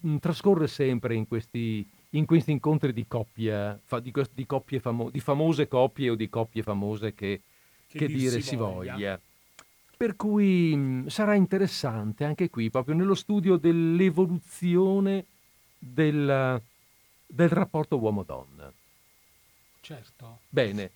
[0.00, 5.20] mh, trascorre sempre in questi, in questi incontri di coppia, di, di coppie famo- di
[5.20, 7.40] famose coppie o di coppie famose che,
[7.88, 8.92] Che che dir dire si si voglia.
[8.94, 9.20] voglia.
[9.96, 15.24] Per cui mh, sarà interessante anche qui, proprio nello studio dell'evoluzione
[15.78, 16.62] del,
[17.26, 18.72] del rapporto uomo-donna.
[19.80, 20.38] certo.
[20.48, 20.90] Bene,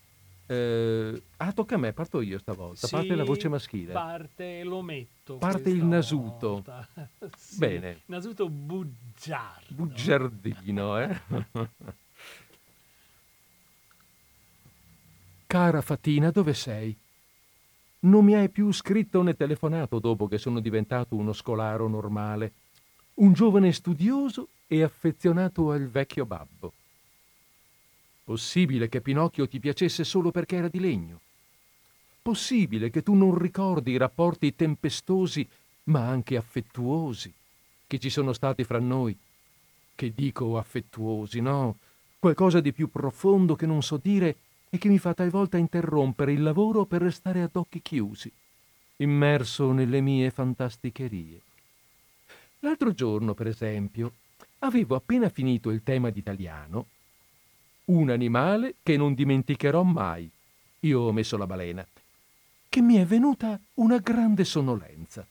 [0.51, 3.93] eh, ah, tocca a me, parto io stavolta, Sì, parte la voce maschile.
[3.93, 5.37] Parte l'ometto.
[5.37, 6.65] Parte il nasuto.
[7.37, 8.01] Sì, Bene.
[8.07, 9.67] Nasuto bugiardo.
[9.69, 11.21] Bugiardino, eh?
[15.47, 16.97] Cara Fatina, dove sei?
[18.01, 22.55] Non mi hai più scritto né telefonato dopo che sono diventato uno scolaro normale,
[23.15, 26.73] un giovane studioso e affezionato al vecchio babbo.
[28.31, 31.19] Possibile che Pinocchio ti piacesse solo perché era di legno?
[32.23, 35.45] Possibile che tu non ricordi i rapporti tempestosi
[35.85, 37.33] ma anche affettuosi
[37.89, 39.19] che ci sono stati fra noi?
[39.97, 41.79] Che dico affettuosi, no?
[42.21, 44.37] Qualcosa di più profondo che non so dire
[44.71, 48.31] e che mi fa talvolta interrompere il lavoro per restare ad occhi chiusi,
[48.99, 51.41] immerso nelle mie fantasticherie.
[52.61, 54.13] L'altro giorno, per esempio,
[54.61, 56.87] avevo appena finito il tema d'italiano,
[57.91, 60.31] un animale che non dimenticherò mai.
[60.81, 61.87] Io ho messo la balena,
[62.69, 65.27] che mi è venuta una grande sonnolenza.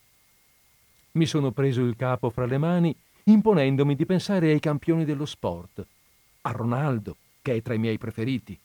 [1.13, 5.86] Mi sono preso il capo fra le mani, imponendomi di pensare ai campioni dello sport,
[6.41, 8.58] a Ronaldo, che è tra i miei preferiti.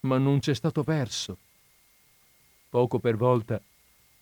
[0.00, 1.38] Ma non c'è stato verso.
[2.68, 3.60] Poco per volta,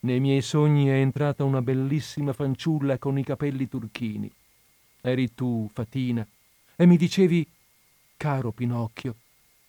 [0.00, 4.30] nei miei sogni è entrata una bellissima fanciulla con i capelli turchini.
[5.00, 6.26] Eri tu, Fatina,
[6.76, 7.46] e mi dicevi,
[8.22, 9.16] caro Pinocchio,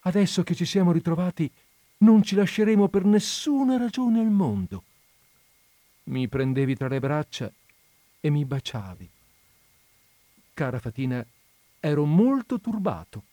[0.02, 1.52] adesso che ci siamo ritrovati,
[2.00, 4.84] non ci lasceremo per nessuna ragione al mondo.
[6.04, 7.52] Mi prendevi tra le braccia
[8.20, 9.10] e mi baciavi.
[10.54, 11.26] Cara Fatina,
[11.80, 13.24] ero molto turbato.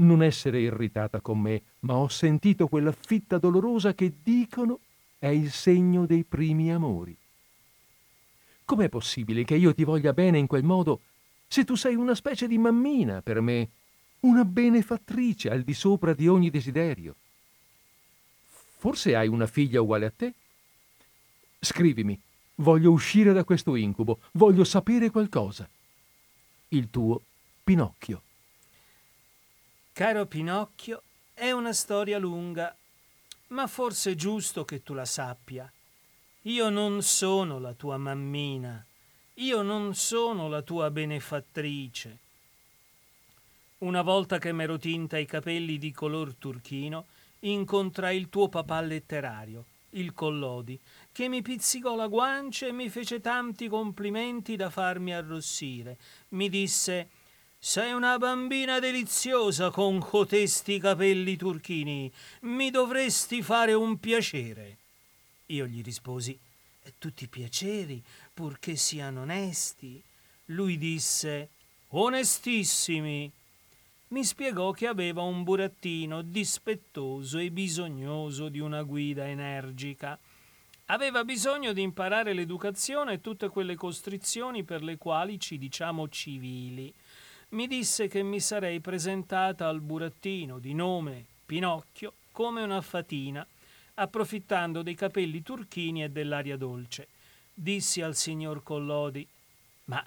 [0.00, 4.80] Non essere irritata con me, ma ho sentito quella fitta dolorosa che dicono
[5.20, 7.16] è il segno dei primi amori.
[8.64, 11.02] Com'è possibile che io ti voglia bene in quel modo
[11.46, 13.70] se tu sei una specie di mammina per me,
[14.20, 17.14] una benefattrice al di sopra di ogni desiderio?
[18.78, 20.32] Forse hai una figlia uguale a te?
[21.60, 22.18] Scrivimi,
[22.56, 25.68] voglio uscire da questo incubo, voglio sapere qualcosa.
[26.68, 27.22] Il tuo
[27.62, 28.22] Pinocchio.
[29.92, 31.02] Caro Pinocchio,
[31.34, 32.74] è una storia lunga,
[33.48, 35.70] ma forse è giusto che tu la sappia.
[36.42, 38.82] Io non sono la tua mammina,
[39.34, 42.18] io non sono la tua benefattrice.
[43.80, 47.06] Una volta che m'ero tinta i capelli di color turchino,
[47.40, 50.78] incontrai il tuo papà letterario, il Collodi,
[51.10, 55.96] che mi pizzicò la guancia e mi fece tanti complimenti da farmi arrossire.
[56.30, 57.08] Mi disse
[57.58, 62.12] sei una bambina deliziosa con cotesti capelli turchini.
[62.42, 64.76] Mi dovresti fare un piacere.
[65.46, 66.38] Io gli risposi:
[66.98, 68.02] Tutti piaceri,
[68.34, 70.02] purché siano onesti.
[70.46, 71.48] Lui disse:
[71.88, 73.32] Onestissimi.
[74.12, 80.18] Mi spiegò che aveva un burattino dispettoso e bisognoso di una guida energica.
[80.86, 86.92] Aveva bisogno di imparare l'educazione e tutte quelle costrizioni per le quali ci diciamo civili
[87.50, 93.44] mi disse che mi sarei presentata al burattino di nome Pinocchio come una fatina,
[93.94, 97.08] approfittando dei capelli turchini e dell'aria dolce.
[97.52, 99.26] Dissi al signor Collodi:
[99.86, 100.04] Ma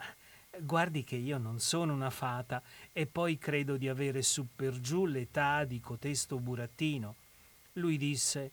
[0.60, 5.06] guardi che io non sono una fata e poi credo di avere su per giù
[5.06, 7.16] l'età di cotesto burattino.
[7.74, 8.52] Lui disse: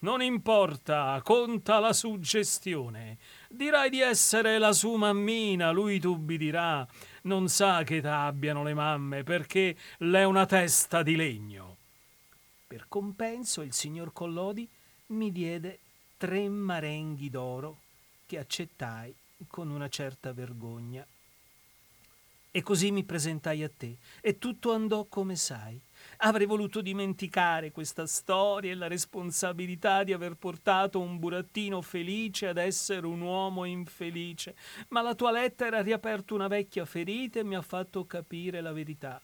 [0.00, 3.18] Non importa, conta la suggestione.
[3.48, 6.86] Dirai di essere la sua mammina, lui t'ubbidirà.
[7.22, 11.76] Non sa che t'abbiano le mamme, perché l'è una testa di legno.
[12.66, 14.68] Per compenso il signor Collodi
[15.08, 15.80] mi diede
[16.16, 17.78] tre marenghi d'oro
[18.26, 19.12] che accettai
[19.48, 21.04] con una certa vergogna.
[22.52, 25.80] E così mi presentai a te, e tutto andò come sai.
[26.18, 32.56] Avrei voluto dimenticare questa storia e la responsabilità di aver portato un burattino felice ad
[32.56, 34.56] essere un uomo infelice,
[34.88, 38.72] ma la tua lettera ha riaperto una vecchia ferita e mi ha fatto capire la
[38.72, 39.20] verità.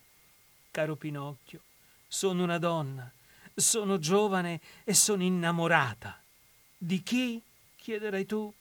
[0.70, 1.60] Caro Pinocchio,
[2.06, 3.10] sono una donna,
[3.54, 6.20] sono giovane e sono innamorata.
[6.78, 7.42] Di chi?
[7.76, 8.52] chiederai tu.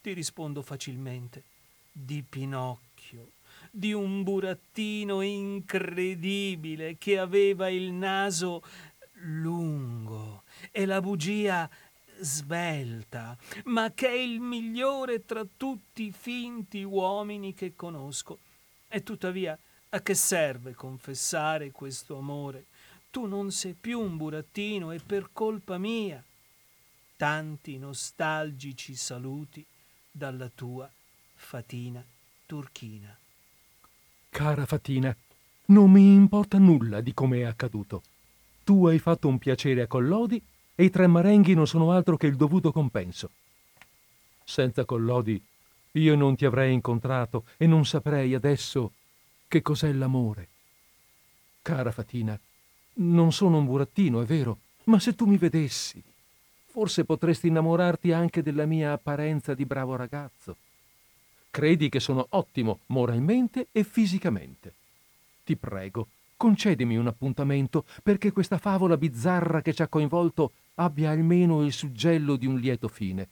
[0.00, 1.42] Ti rispondo facilmente.
[1.92, 2.87] Di Pinocchio
[3.70, 8.62] di un burattino incredibile che aveva il naso
[9.22, 11.68] lungo e la bugia
[12.20, 18.38] svelta, ma che è il migliore tra tutti i finti uomini che conosco.
[18.88, 19.58] E tuttavia,
[19.90, 22.66] a che serve confessare questo amore?
[23.10, 26.22] Tu non sei più un burattino e per colpa mia.
[27.16, 29.64] Tanti nostalgici saluti
[30.10, 30.90] dalla tua
[31.34, 32.04] Fatina
[32.46, 33.16] turchina.
[34.38, 35.14] Cara Fatina,
[35.64, 38.04] non mi importa nulla di come è accaduto.
[38.62, 40.40] Tu hai fatto un piacere a Collodi
[40.76, 43.30] e i tre marenghi non sono altro che il dovuto compenso.
[44.44, 45.42] Senza Collodi
[45.90, 48.92] io non ti avrei incontrato e non saprei adesso
[49.48, 50.46] che cos'è l'amore.
[51.60, 52.38] Cara Fatina,
[52.98, 56.00] non sono un burattino, è vero, ma se tu mi vedessi,
[56.64, 60.58] forse potresti innamorarti anche della mia apparenza di bravo ragazzo
[61.50, 64.74] credi che sono ottimo moralmente e fisicamente.
[65.44, 71.64] Ti prego, concedimi un appuntamento perché questa favola bizzarra che ci ha coinvolto abbia almeno
[71.64, 73.28] il suggello di un lieto fine.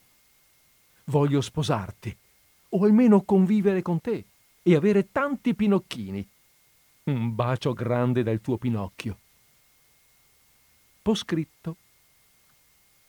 [1.04, 2.16] Voglio sposarti,
[2.70, 4.24] o almeno convivere con te
[4.62, 6.26] e avere tanti pinocchini.
[7.04, 9.16] Un bacio grande dal tuo Pinocchio.
[11.00, 11.76] Poscritto.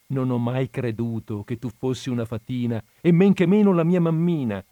[0.08, 4.00] Non ho mai creduto che tu fossi una fatina e men che meno la mia
[4.00, 4.64] mammina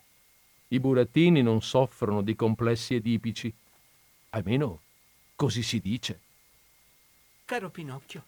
[0.69, 3.53] i burattini non soffrono di complessi edipici.
[4.29, 4.81] Almeno
[5.35, 6.19] così si dice.
[7.45, 8.23] Caro Pinocchio,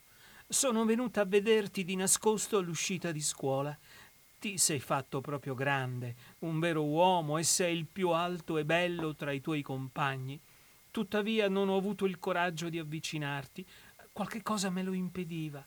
[0.47, 3.75] sono venuta a vederti di nascosto all'uscita di scuola.
[4.39, 9.15] Ti sei fatto proprio grande, un vero uomo, e sei il più alto e bello
[9.15, 10.39] tra i tuoi compagni.
[10.91, 13.65] Tuttavia non ho avuto il coraggio di avvicinarti.
[14.11, 15.65] Qualche cosa me lo impediva.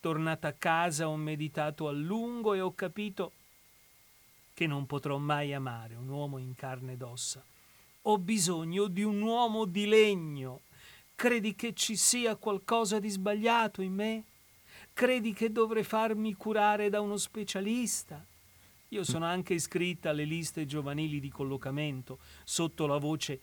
[0.00, 3.32] Tornata a casa ho meditato a lungo e ho capito
[4.54, 7.44] che non potrò mai amare un uomo in carne ed ossa.
[8.02, 10.62] Ho bisogno di un uomo di legno.
[11.14, 14.24] Credi che ci sia qualcosa di sbagliato in me?
[14.92, 18.24] Credi che dovrei farmi curare da uno specialista?
[18.88, 23.40] Io sono anche iscritta alle liste giovanili di collocamento sotto la voce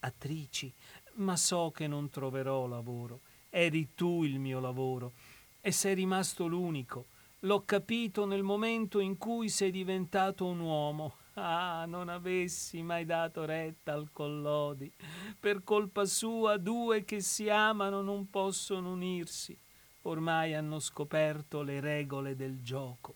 [0.00, 0.72] attrici,
[1.14, 3.20] ma so che non troverò lavoro.
[3.50, 5.12] Eri tu il mio lavoro
[5.60, 7.06] e sei rimasto l'unico
[7.42, 11.14] L'ho capito nel momento in cui sei diventato un uomo.
[11.34, 14.92] Ah, non avessi mai dato retta al Collodi.
[15.38, 19.56] Per colpa sua due che si amano non possono unirsi.
[20.02, 23.14] Ormai hanno scoperto le regole del gioco.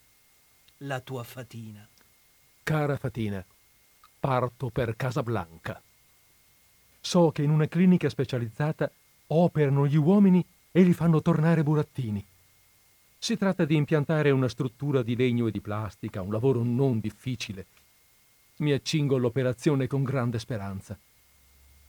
[0.79, 1.85] La tua Fatina.
[2.63, 3.45] Cara Fatina,
[4.21, 5.83] parto per Casablanca.
[7.01, 8.89] So che in una clinica specializzata
[9.27, 12.25] operano gli uomini e li fanno tornare burattini.
[13.25, 17.67] Si tratta di impiantare una struttura di legno e di plastica, un lavoro non difficile.
[18.57, 20.99] Mi accingo all'operazione con grande speranza.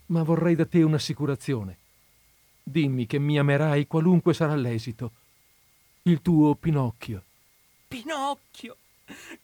[0.07, 1.77] Ma vorrei da te un'assicurazione.
[2.61, 5.11] Dimmi che mi amerai qualunque sarà l'esito.
[6.03, 7.23] Il tuo Pinocchio.
[7.87, 8.77] Pinocchio!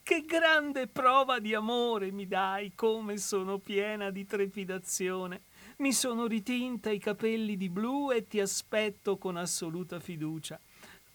[0.00, 5.40] Che grande prova di amore mi dai, come sono piena di trepidazione.
[5.78, 10.56] Mi sono ritinta i capelli di blu e ti aspetto con assoluta fiducia.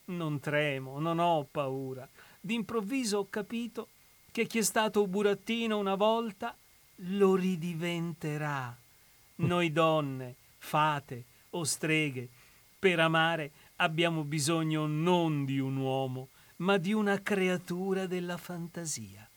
[0.05, 2.07] Non tremo, non ho paura.
[2.39, 3.89] D'improvviso ho capito
[4.31, 6.55] che chi è stato burattino una volta
[6.97, 8.75] lo ridiventerà.
[9.37, 12.29] Noi donne, fate o streghe,
[12.77, 19.27] per amare abbiamo bisogno non di un uomo, ma di una creatura della fantasia.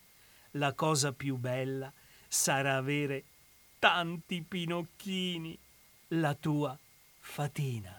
[0.51, 1.91] La cosa più bella
[2.27, 3.23] sarà avere
[3.79, 5.57] tanti pinocchini,
[6.09, 6.77] la tua
[7.19, 7.98] fatina.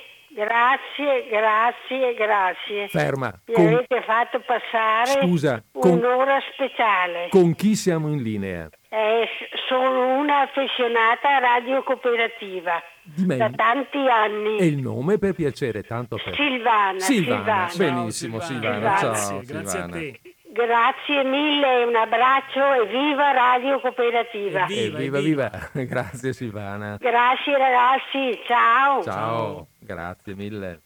[0.44, 2.88] grazie, grazie, grazie.
[2.88, 3.32] Ferma.
[3.46, 7.26] Mi Con, avete fatto passare Scusa, con, un'ora speciale.
[7.30, 8.68] con chi siamo in linea?
[8.88, 9.28] Eh,
[9.68, 14.58] sono una affezionata Radio Cooperativa da tanti anni.
[14.58, 16.34] E il nome per piacere, tanto per...
[16.34, 17.94] Silvana, Silvana, Silvana.
[18.00, 18.96] benissimo, Ciao, Silvana.
[18.96, 18.96] Silvana.
[18.96, 19.92] Ciao, Grazie, grazie a Silvana.
[19.92, 20.20] te.
[20.50, 24.62] Grazie mille, un abbraccio e viva Radio Cooperativa.
[24.64, 24.98] Evviva.
[24.98, 25.50] Evviva, viva.
[25.84, 26.96] Grazie Silvana.
[26.98, 29.02] Grazie ragazzi, ciao.
[29.02, 29.66] Ciao.
[29.88, 30.82] Grazie mille.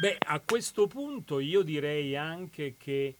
[0.00, 3.14] Beh, a questo punto io direi anche che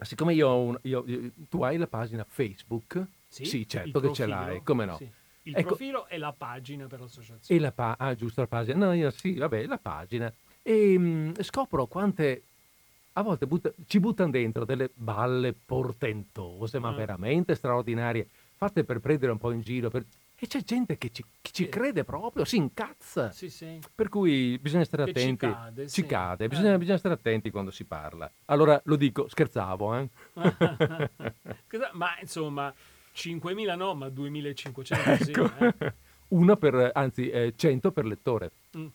[0.00, 4.10] siccome io ho, un, io, io, tu hai la pagina Facebook, sì, sì certo che
[4.14, 4.96] ce l'hai, come no?
[4.96, 5.22] Sì.
[5.46, 7.60] Il ecco, profilo è la pagina per l'associazione.
[7.60, 8.86] E la pa- ah, giusto, la pagina.
[8.86, 10.32] No, io sì, vabbè, la pagina.
[10.62, 12.42] E mh, mm, scopro quante
[13.16, 16.94] a volte butta, ci buttano dentro delle balle portentose, ma ah.
[16.94, 19.90] veramente straordinarie, fatte per prendere un po' in giro.
[19.90, 20.04] Per...
[20.36, 23.30] E c'è gente che ci, che ci crede proprio, si incazza.
[23.30, 23.78] Sì, sì.
[23.94, 25.46] Per cui bisogna stare che attenti.
[25.46, 26.06] Ci cade, ci sì.
[26.06, 26.48] cade.
[26.48, 26.78] Bisogna, eh.
[26.78, 28.30] bisogna, stare attenti quando si parla.
[28.46, 30.08] Allora lo dico, scherzavo, eh?
[31.92, 32.74] ma insomma
[33.14, 35.30] 5.000 no, ma 2.500 sì.
[35.30, 35.50] Ecco.
[35.58, 35.92] Eh?
[36.28, 38.50] Una per, anzi, eh, 100 per lettore.
[38.76, 38.86] Mm.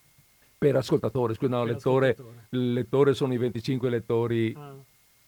[0.58, 2.46] Per ascoltatore, scusa, no, per lettore, ascoltatore.
[2.50, 4.74] lettore sono i 25 lettori ah.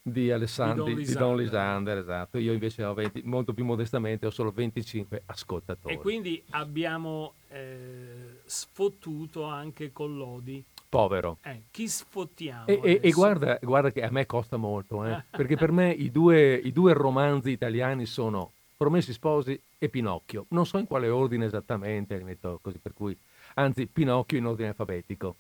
[0.03, 2.37] di, Alessandro, di, Don di, Don Lisander, esatto.
[2.37, 5.95] Io invece ho 20, molto più modestamente ho solo 25 ascoltatori.
[5.95, 10.63] E quindi abbiamo eh, sfottuto anche Collodi.
[10.87, 11.39] Povero.
[11.45, 12.67] Eh, chi sfottiamo?
[12.67, 16.11] E, e, e guarda, guarda, che a me costa molto, eh, perché per me i
[16.11, 18.53] due, i due romanzi italiani sono
[18.83, 20.47] Promessi Sposi e Pinocchio.
[20.49, 23.17] Non so in quale ordine esattamente, li metto così per cui,
[23.55, 25.37] anzi Pinocchio in ordine alfabetico.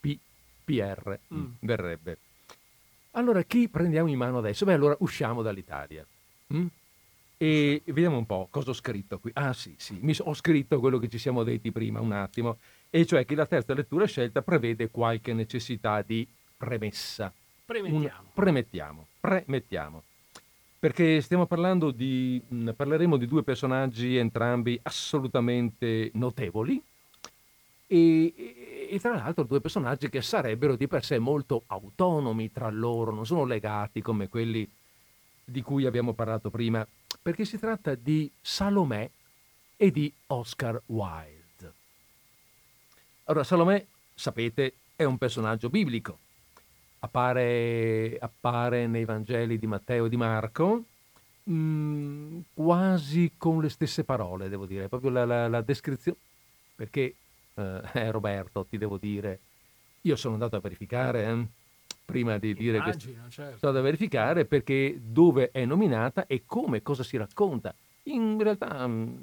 [0.00, 0.18] P,
[0.64, 1.44] PR mm.
[1.60, 2.18] verrebbe.
[3.10, 4.64] Allora chi prendiamo in mano adesso?
[4.64, 6.06] Beh, allora usciamo dall'Italia.
[6.54, 6.66] Mm?
[7.36, 9.32] E vediamo un po' cosa ho scritto qui.
[9.34, 12.56] Ah sì, sì, mi, ho scritto quello che ci siamo detti prima un attimo,
[12.88, 16.26] e cioè che la terza lettura scelta prevede qualche necessità di
[16.56, 17.30] premessa.
[17.66, 17.98] Premettiamo.
[17.98, 20.02] Un, premettiamo, premettiamo
[20.78, 26.80] perché stiamo parlando di, mm, parleremo di due personaggi entrambi assolutamente notevoli
[27.86, 32.70] e, e, e, tra l'altro due personaggi che sarebbero di per sé molto autonomi tra
[32.70, 34.68] loro, non sono legati come quelli
[35.44, 36.86] di cui abbiamo parlato prima,
[37.22, 39.10] perché si tratta di Salomè
[39.76, 41.72] e di Oscar Wilde.
[43.24, 46.18] Allora, Salomè, sapete, è un personaggio biblico
[47.00, 50.84] appare, appare nei Vangeli di Matteo e di Marco,
[51.44, 56.18] mh, mm, quasi con le stesse parole, devo dire, proprio la, la, la descrizione,
[56.74, 57.14] perché
[57.54, 59.40] eh, eh, Roberto, ti devo dire,
[60.02, 61.46] io sono andato a verificare, eh,
[62.04, 63.58] prima di dire Immagino, che certo.
[63.58, 67.74] sono andato a verificare perché dove è nominata e come, cosa si racconta.
[68.04, 69.16] In realtà mm,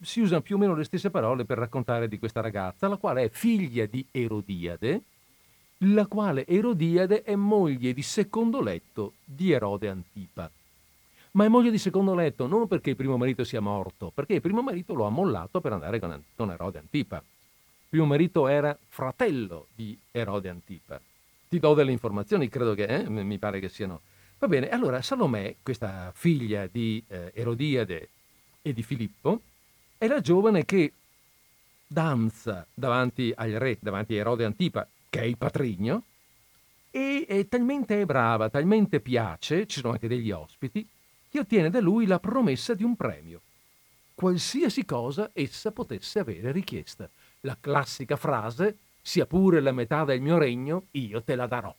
[0.00, 3.24] si usano più o meno le stesse parole per raccontare di questa ragazza, la quale
[3.24, 5.02] è figlia di Erodiade,
[5.84, 10.50] la quale Erodiade è moglie di secondo letto di Erode Antipa.
[11.32, 14.40] Ma è moglie di secondo letto non perché il primo marito sia morto, perché il
[14.40, 17.16] primo marito lo ha mollato per andare con, Erode Antipa.
[17.16, 21.00] Il primo marito era fratello di Erode Antipa.
[21.48, 24.00] Ti do delle informazioni, credo che eh, mi pare che siano.
[24.38, 28.08] Va bene, allora Salomè, questa figlia di eh, Erodiade
[28.62, 29.40] e di Filippo,
[29.98, 30.92] è la giovane che
[31.86, 36.04] danza davanti al re, davanti a Erode Antipa, che è il patrigno,
[36.90, 40.88] e è talmente brava, talmente piace, ci sono anche degli ospiti,
[41.28, 43.42] che ottiene da lui la promessa di un premio.
[44.14, 47.10] Qualsiasi cosa essa potesse avere richiesta.
[47.40, 51.74] La classica frase, sia pure la metà del mio regno, io te la darò.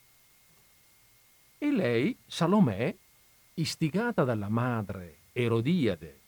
[1.58, 2.96] E lei, Salomè,
[3.56, 6.20] istigata dalla madre Erodiade,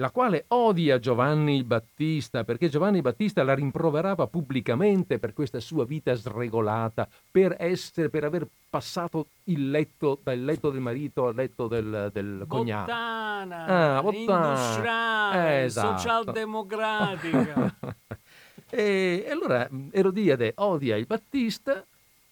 [0.00, 5.84] la quale odia Giovanni il Battista perché Giovanni Battista la rimproverava pubblicamente per questa sua
[5.84, 11.66] vita sregolata, per, essere, per aver passato il letto dal letto del marito al letto
[11.66, 12.86] del, del cognato.
[12.86, 14.48] Bottana, ah, bottana.
[14.48, 15.98] industriale, esatto.
[15.98, 17.74] socialdemocratica.
[18.70, 21.84] e, e allora Erodiade odia il Battista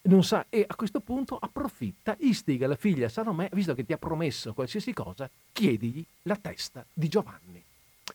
[0.06, 3.98] non sa, e a questo punto approfitta, istiga la figlia Salomè, visto che ti ha
[3.98, 7.62] promesso qualsiasi cosa, chiedigli la testa di Giovanni.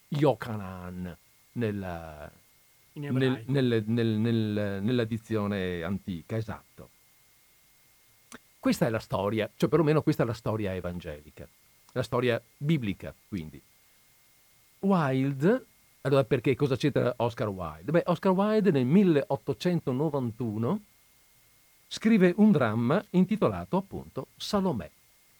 [0.09, 1.17] Yochanan
[1.53, 2.31] nella,
[2.93, 6.89] nel, nel, nel, nella dizione antica, esatto.
[8.59, 11.47] Questa è la storia, cioè perlomeno questa è la storia evangelica,
[11.93, 13.61] la storia biblica, quindi.
[14.79, 15.65] Wilde,
[16.01, 17.91] allora perché cosa c'entra Oscar Wilde?
[17.91, 20.81] Beh, Oscar Wilde nel 1891
[21.93, 24.89] scrive un dramma intitolato appunto Salomè,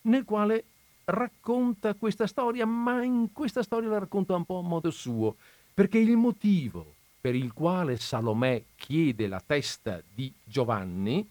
[0.01, 0.65] nel quale
[1.05, 5.37] racconta questa storia, ma in questa storia la racconta un po' a modo suo,
[5.73, 11.25] perché il motivo per il quale Salomè chiede la testa di Giovanni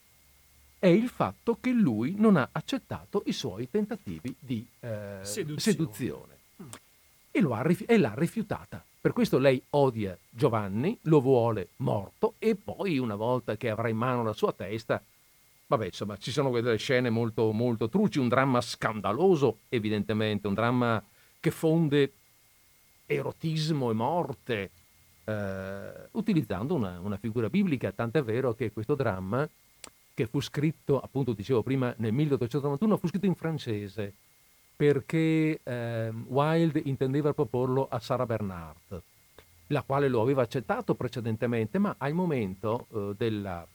[0.78, 6.36] è il fatto che lui non ha accettato i suoi tentativi di eh, seduzione, seduzione.
[6.62, 6.68] Mm.
[7.30, 8.82] E, ha, e l'ha rifiutata.
[9.02, 13.96] Per questo lei odia Giovanni, lo vuole morto e poi una volta che avrà in
[13.96, 15.02] mano la sua testa,
[15.68, 21.02] vabbè insomma ci sono delle scene molto, molto truci, un dramma scandaloso evidentemente, un dramma
[21.40, 22.12] che fonde
[23.06, 24.70] erotismo e morte,
[25.24, 29.48] eh, utilizzando una, una, figura biblica, tant'è vero che questo dramma,
[30.12, 34.12] che fu scritto, appunto dicevo prima, nel 1891, fu scritto in francese,
[34.80, 39.02] perché eh, Wilde intendeva proporlo a Sarah Bernhardt,
[39.66, 43.66] la quale lo aveva accettato precedentemente, ma al momento eh, della...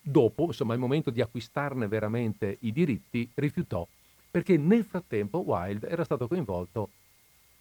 [0.00, 3.84] dopo, insomma, al momento di acquistarne veramente i diritti, rifiutò,
[4.30, 6.90] perché nel frattempo Wilde era stato coinvolto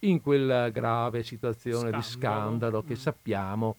[0.01, 1.97] in quella grave situazione scandalo.
[1.97, 2.97] di scandalo che mm.
[2.97, 3.75] sappiamo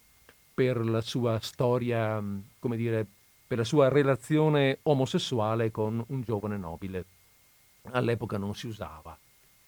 [0.52, 3.06] per la sua storia, mm, come dire,
[3.46, 7.04] per la sua relazione omosessuale con un giovane nobile
[7.90, 9.16] all'epoca non si usava.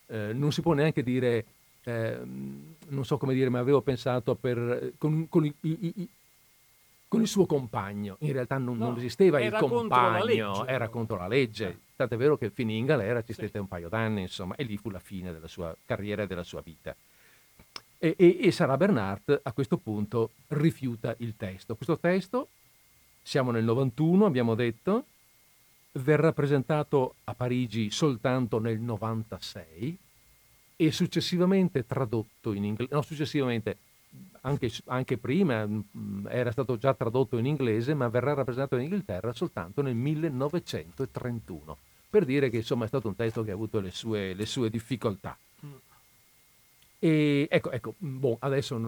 [0.07, 1.45] Eh, non si può neanche dire,
[1.85, 2.19] eh,
[2.89, 6.09] non so come dire, ma avevo pensato per, con, con, i, i, i,
[7.09, 8.17] con, il suo compagno.
[8.21, 11.69] In realtà non, no, non esisteva il compagno, contro era contro la legge.
[11.69, 11.79] Eh.
[11.97, 14.91] Tant'è vero che finì in galera, ci stette un paio d'anni, insomma, e lì fu
[14.91, 16.95] la fine della sua carriera e della sua vita.
[17.99, 21.77] E, e, e Sarah Bernhardt a questo punto rifiuta il testo.
[21.77, 22.49] Questo testo,
[23.23, 25.05] siamo nel 91, abbiamo detto,
[25.93, 29.99] verrà presentato a Parigi soltanto nel 96
[30.76, 33.76] e successivamente tradotto in inglese, no successivamente,
[34.43, 39.32] anche, anche, prima mm, era stato già tradotto in inglese, ma verrà rappresentato in Inghilterra
[39.32, 41.76] soltanto nel 1931,
[42.11, 44.70] per dire che insomma è stato un testo che ha avuto le sue, le sue
[44.70, 45.36] difficoltà.
[45.64, 45.72] Mm.
[46.99, 48.78] E ecco, ecco, bon, adesso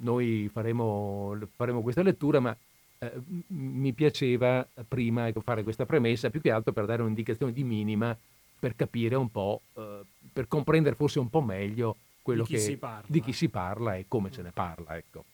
[0.00, 2.56] noi faremo, faremo questa lettura, ma
[2.98, 3.12] eh,
[3.48, 8.16] mi piaceva prima ecco, fare questa premessa, più che altro per dare un'indicazione di minima
[8.58, 10.00] per capire un po', eh,
[10.32, 14.32] per comprendere forse un po' meglio quello di che, di chi si parla e come
[14.32, 14.96] se ne parla.
[14.96, 15.24] Ecco.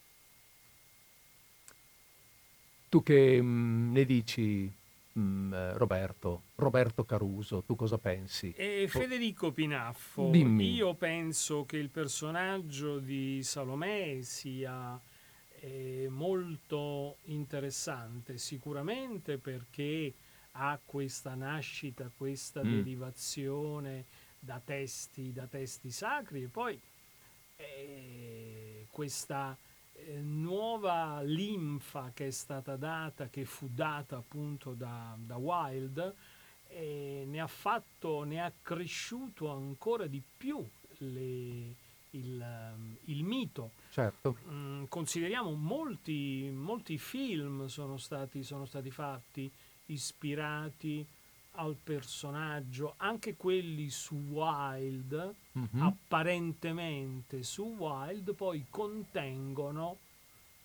[2.88, 4.70] Tu che mh, mm, ne dici,
[5.12, 8.52] mh, mm, Roberto, Roberto Caruso, tu cosa pensi?
[8.54, 10.74] E Federico Pinaffo, Dimmi.
[10.74, 15.00] io penso che il personaggio di Salomè sia
[15.62, 20.12] è molto interessante, sicuramente perché
[20.52, 22.74] ha questa nascita, questa mm.
[22.74, 24.04] derivazione
[24.40, 26.80] da testi, da testi sacri e poi
[27.56, 29.56] eh, questa
[29.92, 36.14] eh, nuova linfa che è stata data, che fu data appunto da, da Wilde,
[36.70, 41.74] eh, ne ha fatto, ne ha cresciuto ancora di più le,
[42.10, 44.38] il, il mito Certo.
[44.48, 49.52] Mm, consideriamo molti, molti film sono stati, sono stati fatti
[49.86, 51.06] ispirati
[51.56, 55.82] al personaggio, anche quelli su Wild, mm-hmm.
[55.82, 59.98] apparentemente su Wild, poi contengono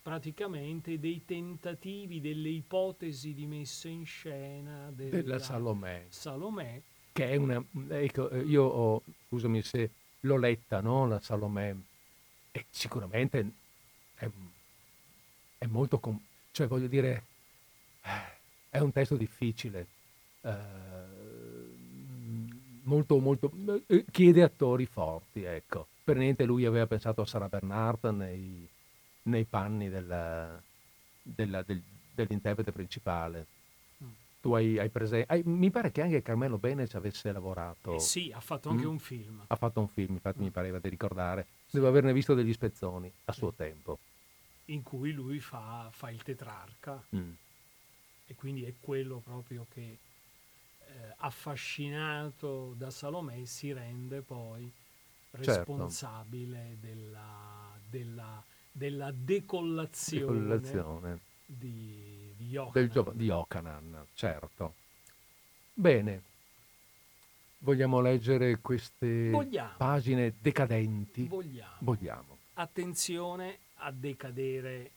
[0.02, 6.06] praticamente dei tentativi, delle ipotesi di messa in scena della, della Salomè.
[6.08, 6.80] Salomè.
[7.12, 7.62] Che è una...
[7.90, 11.06] Ecco, io ho, scusami se l'ho letta, no?
[11.06, 11.76] La Salomè
[12.58, 13.50] e sicuramente
[14.16, 14.28] è,
[15.58, 17.24] è molto, com- cioè voglio dire,
[18.68, 19.86] è un testo difficile,
[20.40, 20.56] eh,
[22.82, 23.52] molto, molto,
[23.86, 25.86] eh, chiede attori forti, ecco.
[26.02, 28.66] Per niente lui aveva pensato a Sara Bernhardt nei,
[29.22, 30.60] nei panni della,
[31.22, 31.80] della, del,
[32.12, 33.46] dell'interprete principale.
[34.02, 34.08] Mm.
[34.40, 35.42] Tu hai, hai presente.
[35.44, 37.94] mi pare che anche Carmelo Bene ci avesse lavorato.
[37.94, 38.90] Eh sì, ha fatto anche mm?
[38.90, 39.44] un film.
[39.46, 40.44] Ha fatto un film, infatti mm.
[40.44, 41.46] mi pareva di ricordare.
[41.70, 43.98] Devo averne visto degli spezzoni a suo tempo.
[44.66, 47.32] In cui lui fa, fa il tetrarca mm.
[48.26, 49.98] e quindi è quello proprio che
[50.88, 54.70] eh, affascinato da Salomè si rende poi
[55.30, 55.46] certo.
[55.46, 56.86] responsabile certo.
[56.86, 61.20] della, della, della, decollazione, decollazione.
[61.44, 62.88] di, di Yochanan.
[62.88, 64.74] Gio- di Yochanan, certo.
[65.74, 66.22] Bene,
[67.60, 69.74] Vogliamo leggere queste Vogliamo.
[69.76, 71.26] pagine decadenti?
[71.26, 71.74] Vogliamo.
[71.80, 72.36] Vogliamo.
[72.54, 74.90] Attenzione a decadere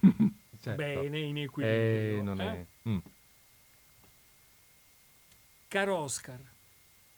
[0.60, 0.74] Certo.
[0.74, 2.22] bene, in Eh, equilibrio.
[2.22, 2.66] non eh?
[2.82, 2.88] è...
[2.88, 2.98] mm.
[5.68, 6.38] Caro Oscar,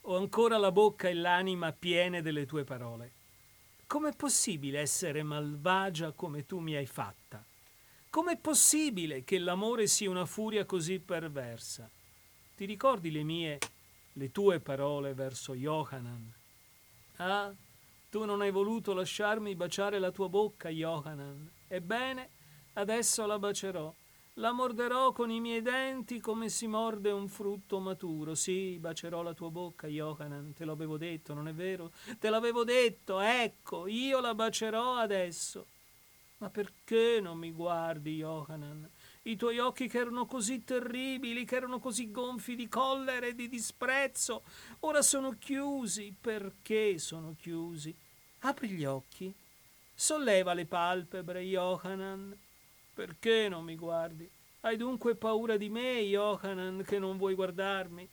[0.03, 3.11] ho ancora la bocca e l'anima piene delle tue parole.
[3.87, 7.45] Com'è possibile essere malvagia come tu mi hai fatta?
[8.09, 11.89] Com'è possibile che l'amore sia una furia così perversa?
[12.57, 13.59] Ti ricordi le mie,
[14.19, 16.33] le tue parole verso Johanan?
[17.17, 17.53] Ah,
[18.09, 21.51] tu non hai voluto lasciarmi baciare la tua bocca, Johanan.
[21.69, 22.29] Ebbene,
[22.75, 23.93] adesso la bacerò.
[24.39, 28.35] La morderò con i miei denti come si morde un frutto maturo.
[28.35, 30.53] Sì, bacerò la tua bocca, Johanan.
[30.55, 31.93] Te l'avevo detto, non è vero?
[32.19, 35.67] Te l'avevo detto, ecco, io la bacerò adesso.
[36.39, 38.91] Ma perché non mi guardi, Johanan?
[39.27, 43.49] I tuoi occhi che erano così terribili, che erano così gonfi di collera e di
[43.49, 44.45] disprezzo,
[44.81, 46.15] ora sono chiusi.
[46.19, 47.93] Perché sono chiusi?
[48.41, 49.35] Apri gli occhi.
[49.93, 52.39] Solleva le palpebre, Johanan.
[52.95, 54.31] Perché non mi guardi?
[54.61, 58.09] Hai dunque paura di me, Johanan, che non vuoi guardarmi?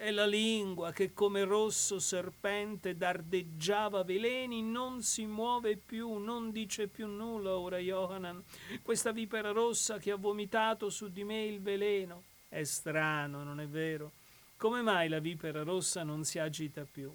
[0.00, 6.86] E la lingua che come rosso serpente dardeggiava veleni non si muove più, non dice
[6.86, 8.40] più nulla ora, Johanan.
[8.80, 12.22] Questa vipera rossa che ha vomitato su di me il veleno.
[12.48, 14.12] È strano, non è vero?
[14.56, 17.12] Come mai la vipera rossa non si agita più?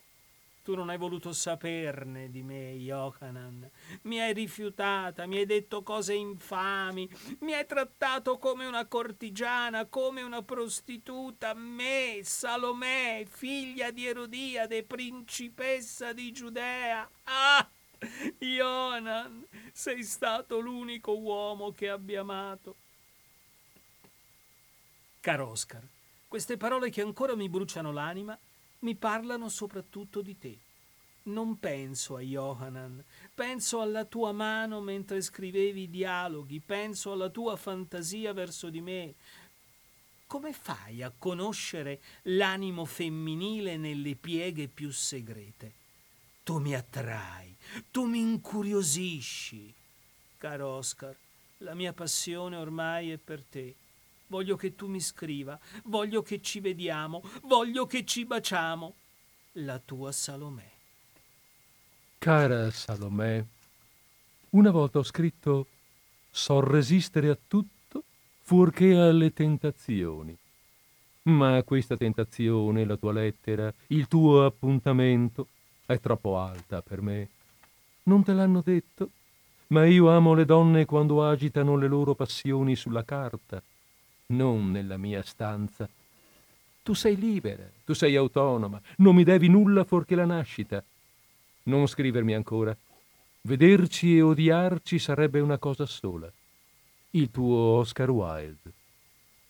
[0.63, 3.69] Tu non hai voluto saperne di me, Johanan.
[4.03, 7.09] Mi hai rifiutata, mi hai detto cose infami,
[7.39, 16.13] mi hai trattato come una cortigiana, come una prostituta, me, Salomè, figlia di Erodiade, principessa
[16.13, 17.09] di Giudea.
[17.25, 17.67] Ah!
[18.39, 22.75] Johanan, sei stato l'unico uomo che abbia amato.
[25.19, 25.81] Caro Oscar,
[26.29, 28.37] queste parole che ancora mi bruciano l'anima
[28.83, 30.57] mi parlano soprattutto di te.
[31.23, 33.01] Non penso a Johanan,
[33.33, 39.13] penso alla tua mano mentre scrivevi i dialoghi, penso alla tua fantasia verso di me.
[40.27, 45.81] Come fai a conoscere l'animo femminile nelle pieghe più segrete?
[46.43, 47.55] Tu mi attrai,
[47.89, 49.73] tu mi incuriosisci.
[50.37, 51.15] Caro Oscar,
[51.59, 53.75] la mia passione ormai è per te.
[54.27, 58.93] Voglio che tu mi scriva, voglio che ci vediamo, voglio che ci baciamo.
[59.57, 60.71] La tua Salomè.
[62.17, 63.43] Cara Salomè,
[64.51, 65.67] una volta ho scritto
[66.31, 68.03] so resistere a tutto
[68.41, 70.35] fuorché alle tentazioni.
[71.23, 75.47] Ma questa tentazione, la tua lettera, il tuo appuntamento,
[75.85, 77.29] è troppo alta per me.
[78.03, 79.09] Non te l'hanno detto?
[79.67, 83.61] Ma io amo le donne quando agitano le loro passioni sulla carta,
[84.35, 85.87] non nella mia stanza.
[86.83, 90.83] Tu sei libera, tu sei autonoma, non mi devi nulla fuorché la nascita.
[91.63, 92.75] Non scrivermi ancora.
[93.41, 96.31] Vederci e odiarci sarebbe una cosa sola.
[97.11, 98.71] Il tuo Oscar Wilde.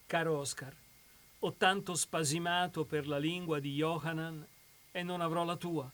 [0.05, 0.73] Caro Oscar,
[1.39, 4.45] ho tanto spasimato per la lingua di Johanan
[4.91, 5.89] e non avrò la tua.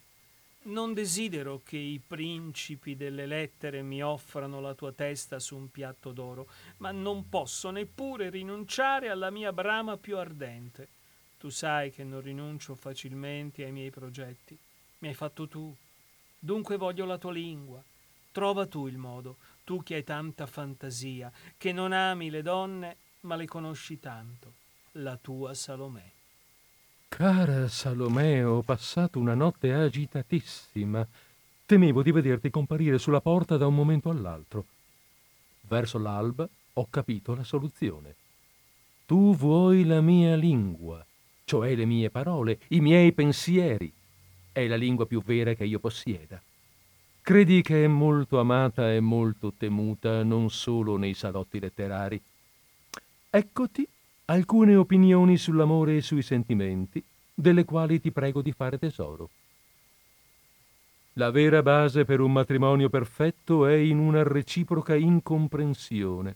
[0.69, 6.11] Non desidero che i principi delle lettere mi offrano la tua testa su un piatto
[6.11, 6.47] d'oro,
[6.77, 10.87] ma non posso neppure rinunciare alla mia brama più ardente.
[11.39, 14.55] Tu sai che non rinuncio facilmente ai miei progetti.
[14.99, 15.75] Mi hai fatto tu.
[16.37, 17.83] Dunque voglio la tua lingua.
[18.31, 23.35] Trova tu il modo, tu che hai tanta fantasia, che non ami le donne, ma
[23.35, 24.53] le conosci tanto.
[24.93, 26.18] La tua Salomè.
[27.09, 31.05] Cara Salomè, ho passato una notte agitatissima.
[31.65, 34.65] Temevo di vederti comparire sulla porta da un momento all'altro.
[35.61, 38.15] Verso l'alba ho capito la soluzione.
[39.05, 41.05] Tu vuoi la mia lingua,
[41.43, 43.91] cioè le mie parole, i miei pensieri.
[44.51, 46.41] È la lingua più vera che io possieda.
[47.21, 52.21] Credi che è molto amata e molto temuta non solo nei salotti letterari.
[53.29, 53.87] Eccoti
[54.29, 57.03] alcune opinioni sull'amore e sui sentimenti,
[57.33, 59.29] delle quali ti prego di fare tesoro.
[61.13, 66.35] La vera base per un matrimonio perfetto è in una reciproca incomprensione.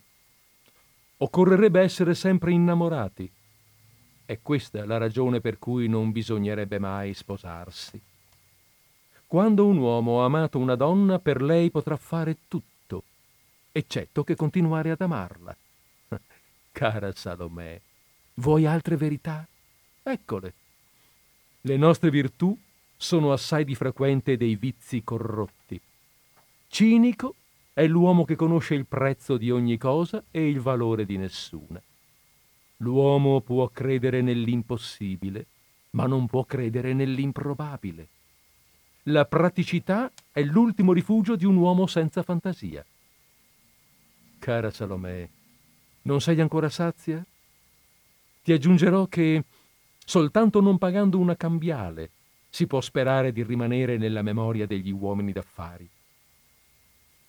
[1.18, 3.30] Occorrerebbe essere sempre innamorati.
[4.26, 8.00] È questa la ragione per cui non bisognerebbe mai sposarsi.
[9.24, 13.04] Quando un uomo ha amato una donna, per lei potrà fare tutto,
[13.70, 15.56] eccetto che continuare ad amarla.
[16.74, 17.80] Cara Salomè,
[18.34, 19.46] vuoi altre verità?
[20.02, 20.54] Eccole.
[21.60, 22.58] Le nostre virtù
[22.96, 25.80] sono assai di frequente dei vizi corrotti.
[26.66, 27.36] Cinico
[27.72, 31.80] è l'uomo che conosce il prezzo di ogni cosa e il valore di nessuna.
[32.78, 35.46] L'uomo può credere nell'impossibile,
[35.90, 38.08] ma non può credere nell'improbabile.
[39.04, 42.84] La praticità è l'ultimo rifugio di un uomo senza fantasia.
[44.40, 45.28] Cara Salomè,
[46.04, 47.24] non sei ancora sazia?
[48.42, 49.44] Ti aggiungerò che
[50.04, 52.10] soltanto non pagando una cambiale
[52.50, 55.88] si può sperare di rimanere nella memoria degli uomini d'affari.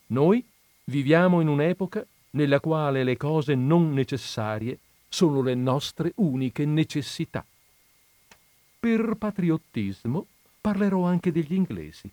[0.07, 0.45] Noi
[0.83, 7.45] viviamo in un'epoca nella quale le cose non necessarie sono le nostre uniche necessità.
[8.79, 10.27] Per patriottismo
[10.61, 12.11] parlerò anche degli inglesi.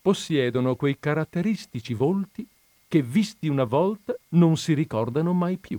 [0.00, 2.46] Possiedono quei caratteristici volti
[2.88, 5.78] che visti una volta non si ricordano mai più.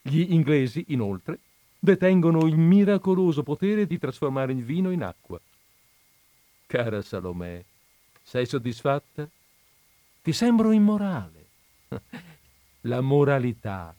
[0.00, 1.38] Gli inglesi, inoltre,
[1.78, 5.40] detengono il miracoloso potere di trasformare il vino in acqua.
[6.66, 7.62] Cara Salomè,
[8.22, 9.28] sei soddisfatta?
[10.22, 11.46] Ti sembro immorale.
[12.82, 13.94] La moralità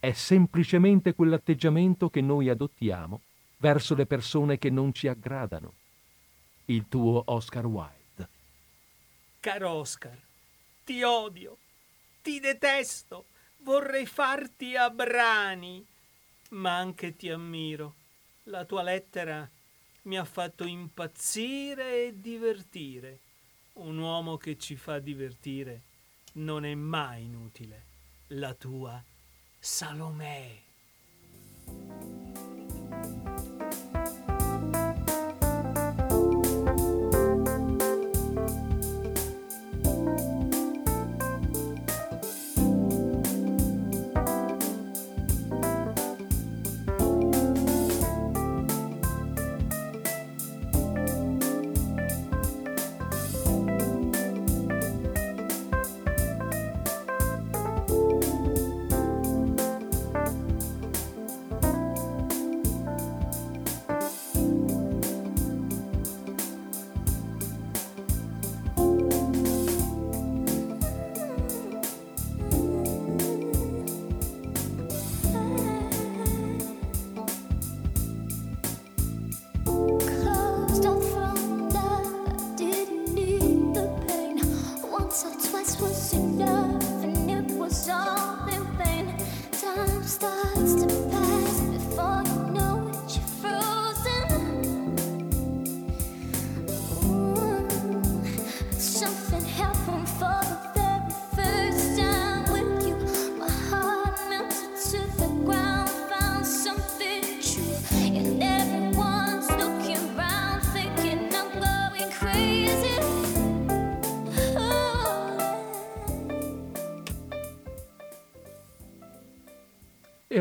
[0.00, 3.20] è semplicemente quell'atteggiamento che noi adottiamo
[3.58, 5.72] verso le persone che non ci aggradano.
[6.66, 8.28] Il tuo Oscar Wilde.
[9.40, 10.18] Caro Oscar,
[10.90, 11.56] ti odio,
[12.20, 13.26] ti detesto,
[13.58, 15.86] vorrei farti a brani
[16.50, 17.94] ma anche ti ammiro.
[18.44, 19.48] La tua lettera
[20.02, 23.20] mi ha fatto impazzire e divertire.
[23.74, 25.82] Un uomo che ci fa divertire
[26.32, 27.84] non è mai inutile.
[28.30, 29.00] La tua
[29.60, 30.60] Salomè.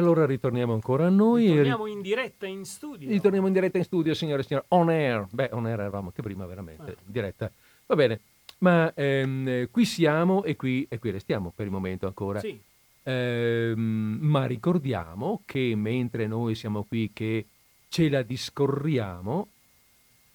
[0.10, 1.47] Allora ritorniamo ancora a noi.
[1.47, 3.07] Ritorniamo in diretta in studio.
[3.07, 4.66] Ritorniamo in diretta in studio, signore e signori.
[4.70, 5.28] On air.
[5.30, 6.91] Beh, on air eravamo anche prima, veramente.
[6.91, 7.01] Ah.
[7.05, 7.51] Diretta.
[7.86, 8.20] Va bene.
[8.60, 12.39] Ma ehm, qui siamo e qui, e qui, restiamo per il momento ancora.
[12.39, 12.60] Sì.
[13.03, 17.45] Ehm, ma ricordiamo che mentre noi siamo qui che
[17.88, 19.47] ce la discorriamo,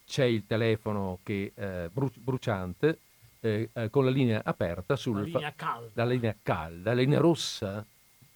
[0.07, 2.99] c'è il telefono che, eh, bru- bruciante
[3.41, 5.17] eh, eh, con la linea aperta sul...
[5.17, 5.91] La linea calda.
[5.95, 7.85] La linea calda, la linea rossa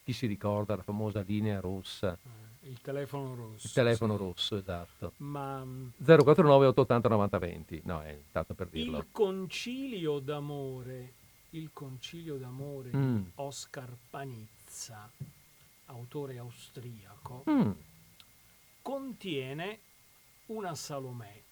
[0.08, 2.16] chi si ricorda la famosa linea rossa?
[2.62, 3.66] Eh, il telefono rosso.
[3.66, 4.22] Il telefono sì.
[4.22, 5.12] rosso, esatto.
[5.18, 5.62] Ma
[6.02, 7.80] 049 880 90 20.
[7.84, 8.96] No, è tanto per dirlo.
[8.96, 11.12] Il concilio d'amore,
[11.50, 13.16] il concilio d'amore mm.
[13.16, 15.10] di Oscar Panizza,
[15.86, 17.70] autore austriaco, mm.
[18.80, 19.78] contiene
[20.46, 21.42] una Salomè.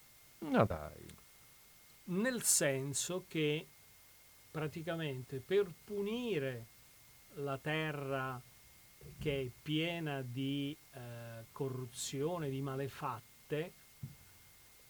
[0.52, 1.06] Ah, dai.
[2.04, 3.66] Nel senso che
[4.50, 6.68] praticamente per punire
[7.36, 8.40] la terra
[9.18, 13.72] che è piena di eh, corruzione, di malefatte,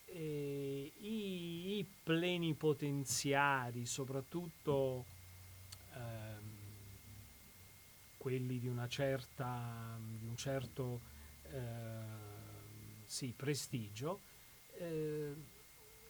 [0.07, 5.05] e i, i plenipotenziari, soprattutto
[5.95, 6.41] ehm,
[8.17, 11.01] quelli di, una certa, di un certo
[11.51, 12.25] eh,
[13.05, 14.21] sì, prestigio,
[14.79, 15.35] eh,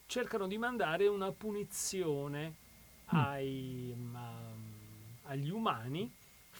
[0.06, 3.18] cercano di mandare una punizione mm.
[3.18, 4.32] ai, ma,
[5.24, 6.10] agli umani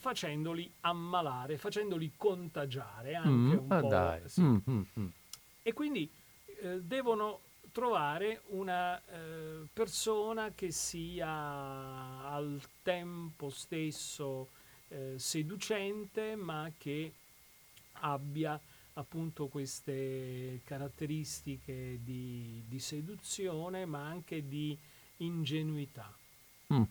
[0.07, 3.89] facendoli ammalare, facendoli contagiare anche mm, un ah po'.
[3.89, 4.29] Dai.
[4.29, 4.41] Sì.
[4.41, 5.07] Mm, mm, mm,
[5.63, 6.09] e quindi
[6.61, 7.41] eh, devono
[7.73, 11.29] trovare una eh, persona che sia
[12.23, 14.51] al tempo stesso
[14.91, 17.13] eh, seducente, ma che
[18.03, 18.61] abbia
[18.93, 24.79] appunto queste caratteristiche di, di seduzione, ma anche di
[25.17, 26.17] ingenuità.
[26.73, 26.83] Mm.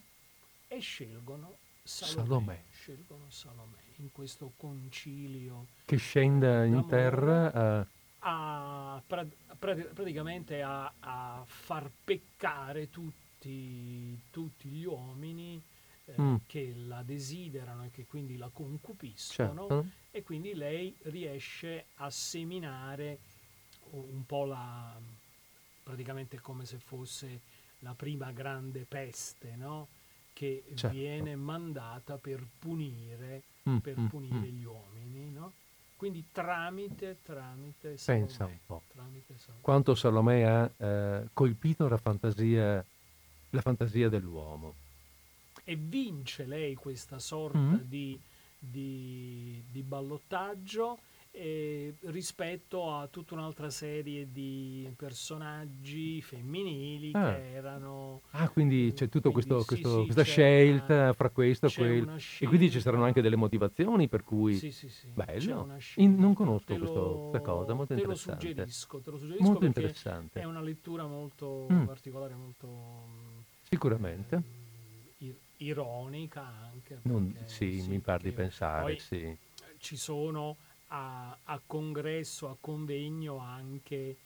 [0.68, 2.62] E scelgono Salomè.
[2.70, 5.66] Scelgono Salomè in questo concilio.
[5.84, 7.86] Che scende in terra uh...
[8.18, 9.26] a, pra,
[9.58, 15.62] pra, praticamente a, a, far peccare tutti, tutti gli uomini
[16.04, 16.36] eh, Mm.
[16.46, 19.86] che la desiderano e che quindi la concupiscono Certo.
[20.12, 23.18] e quindi lei riesce a seminare
[23.90, 24.96] un po' la
[25.82, 27.40] praticamente come se fosse
[27.80, 29.88] la prima grande peste, no?
[30.36, 30.94] Che Certo.
[30.94, 34.60] viene mandata per punire, Mm, per mm, punire mm.
[34.60, 35.52] gli uomini, no?
[35.96, 38.82] Quindi tramite, tramite Pensa Salomè, un po'.
[38.92, 39.60] Salomè.
[39.62, 42.84] Quanto Salomè ha eh, colpito la fantasia,
[43.50, 44.74] la fantasia dell'uomo.
[45.64, 47.74] E vince lei questa sorta Mm.
[47.88, 48.20] di,
[48.58, 50.98] di- di ballottaggio
[51.38, 57.34] eh, rispetto a tutta un'altra serie di personaggi femminili Ah.
[57.34, 59.60] che erano Ah, quindi c'è tutta sì, questa
[60.24, 62.16] sì, scelta una- fra questo e quello.
[62.38, 64.54] E quindi ci saranno anche delle motivazioni per cui...
[64.56, 65.08] Sì, sì, sì.
[65.12, 65.68] Bello.
[65.96, 68.46] In- non conosco Te questo- lo- questa cosa, molto te lo interessante.
[68.46, 70.40] suggerisco, te lo suggerisco Molto interessante.
[70.40, 71.84] è una lettura molto Mm.
[71.84, 74.42] particolare, molto mm, Sicuramente.
[75.18, 76.98] ir- ironica anche.
[77.02, 79.36] Non- sì, mi par di pensare, poi sì.
[79.78, 80.56] ci sono
[80.88, 84.16] a, a congresso, a convegno anche,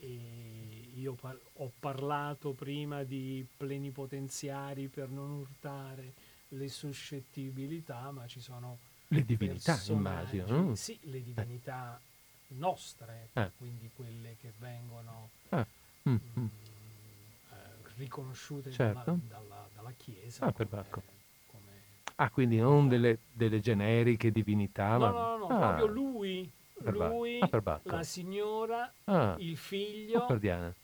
[0.00, 6.12] eh, io par- ho parlato prima di plenipotenziari per non urtare
[6.48, 10.46] le suscettibilità, ma ci sono Le divinità, immagino.
[10.62, 10.74] no?
[10.74, 12.00] Sì, le divinità
[12.48, 13.50] nostre, Eh.
[13.56, 15.64] quindi quelle che vengono Ah,
[16.08, 16.46] mm, mm, mm.
[16.46, 17.56] eh,
[17.96, 18.98] riconosciute Certo.
[19.04, 20.46] dalla, dalla- dalla Chiesa.
[20.46, 21.02] Ah, per come- Bacco.
[21.46, 21.82] come-
[22.20, 25.12] Ah, quindi non delle, delle generiche divinità, No, ma...
[25.12, 26.50] no, no, Ah, proprio lui,
[26.82, 26.92] Bacco.
[26.92, 27.48] lui, Ah,
[27.84, 30.74] la signora, ah, il ah, figlio Diana.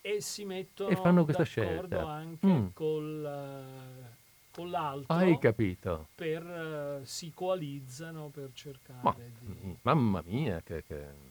[0.00, 2.06] e si mettono E fanno questa d'accordo scelta.
[2.06, 2.66] anche Mm.
[2.74, 3.28] col,
[4.52, 6.06] con l'altro Hai capito?
[6.14, 11.27] per eh, si coalizzano per cercare Ma, di mm, mamma mia, che, che-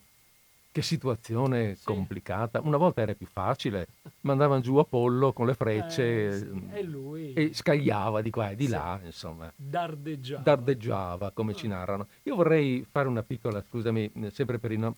[0.77, 1.85] che situazione Sì.
[1.85, 2.61] complicata.
[2.61, 3.87] Una volta era più facile,
[4.21, 8.51] mandavano giù Apollo con le Eh, frecce sì, mm, e lui e scagliava di qua
[8.51, 8.71] e di Sì.
[8.71, 9.51] là, insomma.
[9.55, 10.43] dardeggiava.
[10.43, 12.07] dardeggiava come ci narrano.
[12.23, 14.95] Io vorrei fare una piccola, scusami, eh, sempre per i no-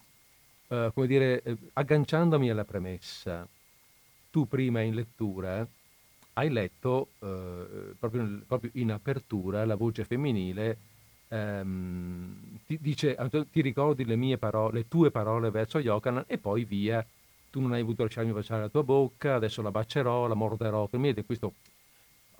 [0.67, 3.47] eh, come dire, eh, agganciandomi alla premessa.
[4.31, 5.65] Tu prima in lettura
[6.33, 10.77] hai letto eh, proprio, proprio in apertura la voce femminile
[11.29, 13.15] ehm, ti dice
[13.51, 17.05] ti ricordi le mie parole, le tue parole verso Yochanan e poi via
[17.49, 21.25] tu non hai voluto lasciarmi baciare la tua bocca adesso la bacerò, la morderò per
[21.25, 21.53] questo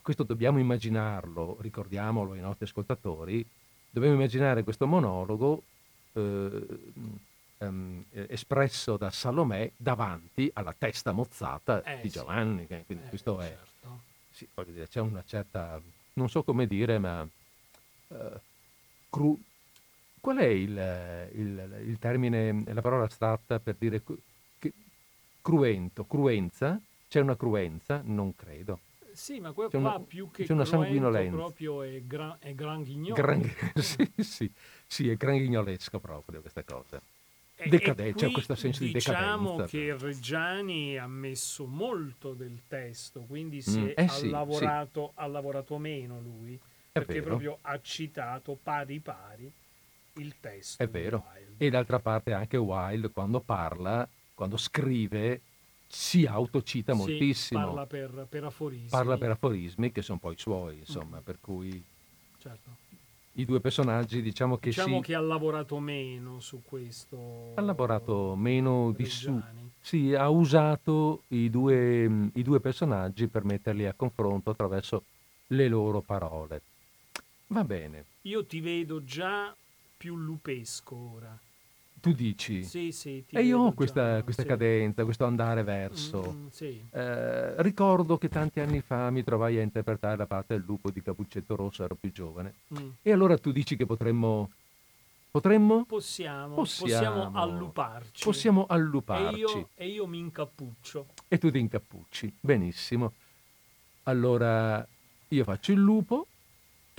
[0.01, 3.45] questo dobbiamo immaginarlo, ricordiamolo ai nostri ascoltatori,
[3.91, 5.61] dobbiamo immaginare questo monologo
[6.13, 6.65] eh,
[7.59, 12.17] ehm, eh, espresso da Salomè davanti alla testa mozzata Eh, di sì.
[12.17, 12.65] Giovanni.
[12.65, 13.99] che- quindi Eh, questo è, certo.
[14.31, 15.79] sì, voglio dire, c'è una certa,
[16.13, 17.27] non so come dire, ma
[18.07, 18.39] eh,
[19.09, 19.39] cru-
[20.19, 24.01] qual è il, il- il termine, la parola astratta per dire
[24.59, 24.73] che-
[25.41, 26.79] cruento, cruenza?
[27.07, 28.01] C'è una cruenza?
[28.03, 28.79] Non credo.
[29.13, 31.35] Sì, ma que- C'è una- qua più che c'è una sanguinolenza.
[31.35, 32.83] proprio è, gra- è gran.
[32.83, 33.41] Gran-
[33.75, 34.51] sì, sì,
[34.87, 37.01] sì, è granghignolesco proprio questa cosa.
[37.61, 37.67] E
[38.13, 39.65] c'è questo senso di diciamo decadenza.
[39.65, 45.11] che Reggiani ha messo molto del testo, quindi si Mm, è, eh ha, sì, lavorato,
[45.15, 46.57] ha lavorato meno lui,
[46.91, 47.25] perché vero.
[47.25, 49.51] proprio ha citato pari pari
[50.13, 50.81] il testo.
[50.83, 51.25] È vero.
[51.33, 51.65] Wilde.
[51.65, 55.41] E d'altra parte anche Wilde quando parla, quando scrive,
[55.87, 57.65] si autocita Sì, moltissimo.
[57.65, 58.89] parla per, per aforismi.
[58.89, 61.23] Parla per aforismi che sono poi suoi, insomma, Mm.
[61.23, 61.83] per cui
[62.39, 62.69] certo.
[63.33, 67.53] i due personaggi diciamo che Diciamo si che ha lavorato meno su questo.
[67.55, 69.41] ha lavorato meno di su.
[69.81, 75.03] Sì, ha usato i due, i due personaggi per metterli a confronto attraverso
[75.47, 76.61] le loro parole.
[77.51, 79.55] Va bene, Io ti vedo già
[79.97, 81.37] più lupesco ora.
[81.99, 82.63] tu dici.
[82.63, 83.25] Sì, sì.
[83.29, 84.47] e io ho già, questa, questa sì.
[84.47, 86.31] cadenza, questo andare verso.
[86.31, 86.81] Mm, sì.
[86.91, 91.01] Eh, ricordo che tanti anni fa mi trovai a interpretare la parte del lupo di
[91.01, 92.53] Capuccetto Rosso, ero più giovane.
[92.79, 92.89] Mm.
[93.01, 94.51] E allora tu dici che potremmo...
[95.31, 95.85] Potremmo?
[95.85, 96.91] Possiamo, Possiamo.
[97.23, 98.23] possiamo alluparci.
[98.23, 99.39] Possiamo e alluparci.
[99.39, 101.05] io, e io mi incappuccio.
[101.27, 102.33] E tu ti incappucci.
[102.39, 103.13] Benissimo.
[104.03, 104.87] Allora
[105.27, 106.25] io faccio il lupo,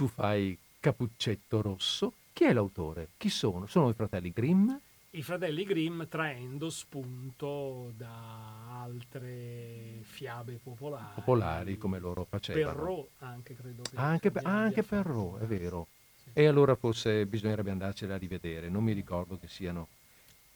[0.00, 2.14] tu fai Capuccetto Rosso.
[2.32, 3.08] Chi è l'autore?
[3.18, 3.66] Chi sono?
[3.66, 4.70] Sono i fratelli Grimm?
[5.10, 11.12] I fratelli Grimm traendo spunto da altre fiabe popolari.
[11.16, 12.76] Popolari come loro facevano.
[12.78, 14.82] Perrault anche credo che Anche, che per, anche.
[14.82, 15.86] Perrault, è vero.
[16.22, 16.30] Sì.
[16.32, 18.70] E allora forse bisognerebbe andarcela a rivedere.
[18.70, 19.88] Non mi ricordo che siano,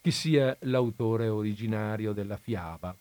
[0.00, 2.96] chi sia l'autore originario della fiaba.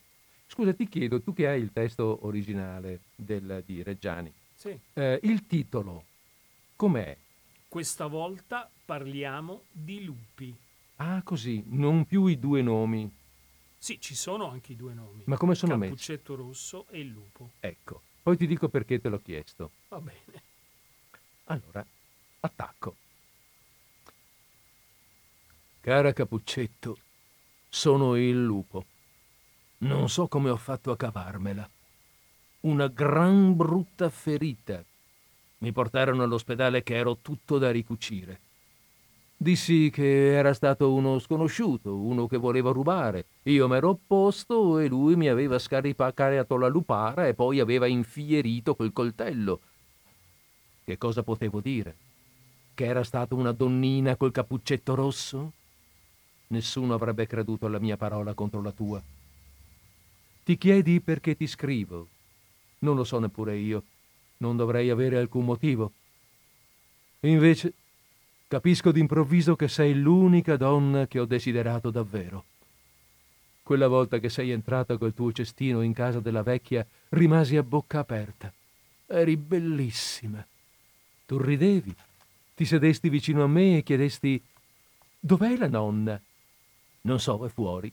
[0.47, 4.77] Scusa, ti chiedo, tu che hai il testo originale del- di Reggiani, Sì.
[4.95, 6.03] eh, il titolo
[6.75, 7.15] com'è?
[7.67, 10.55] Questa volta parliamo di lupi.
[10.97, 13.11] Ah, così, non più i due nomi,
[13.77, 15.23] Sì, ci sono anche i due nomi.
[15.25, 15.91] ma come sono messi?
[15.91, 17.49] Cappuccetto rosso e il lupo.
[17.59, 19.71] Ecco, poi ti dico perché te l'ho chiesto.
[19.89, 20.41] Va bene.
[21.45, 21.85] Allora,
[22.39, 22.95] attacco.
[25.81, 26.97] Cara Capuccetto,
[27.67, 28.85] sono il lupo.
[29.79, 31.69] Non so come ho fatto a cavarmela.
[32.61, 34.81] Una gran brutta ferita.
[35.63, 38.37] Mi portarono all'ospedale che ero tutto da ricucire.
[39.37, 43.27] Dissi che era stato uno sconosciuto, uno che voleva rubare.
[43.43, 48.91] Io m'ero opposto e lui mi aveva scaripacato la lupara e poi aveva infierito col
[48.91, 49.61] coltello.
[50.83, 51.95] Che cosa potevo dire?
[52.73, 55.53] Che era stata una donnina col cappuccetto rosso?
[56.47, 59.01] Nessuno avrebbe creduto alla mia parola contro la tua.
[60.43, 62.07] Ti chiedi perché ti scrivo.
[62.79, 63.83] Non lo so neppure io.
[64.43, 65.93] Non dovrei avere alcun motivo.
[67.21, 67.73] Invece
[68.49, 72.43] capisco d'improvviso che sei l'unica donna che ho desiderato davvero.
[73.63, 77.99] Quella volta che sei entrata col tuo cestino in casa della vecchia, rimasi a bocca
[77.99, 78.51] aperta.
[79.05, 80.45] Eri bellissima.
[81.25, 81.95] Tu ridevi,
[82.53, 84.43] ti sedesti vicino a me e chiedesti
[85.21, 86.21] Dov'è la nonna?
[87.03, 87.89] Non so, è fuori.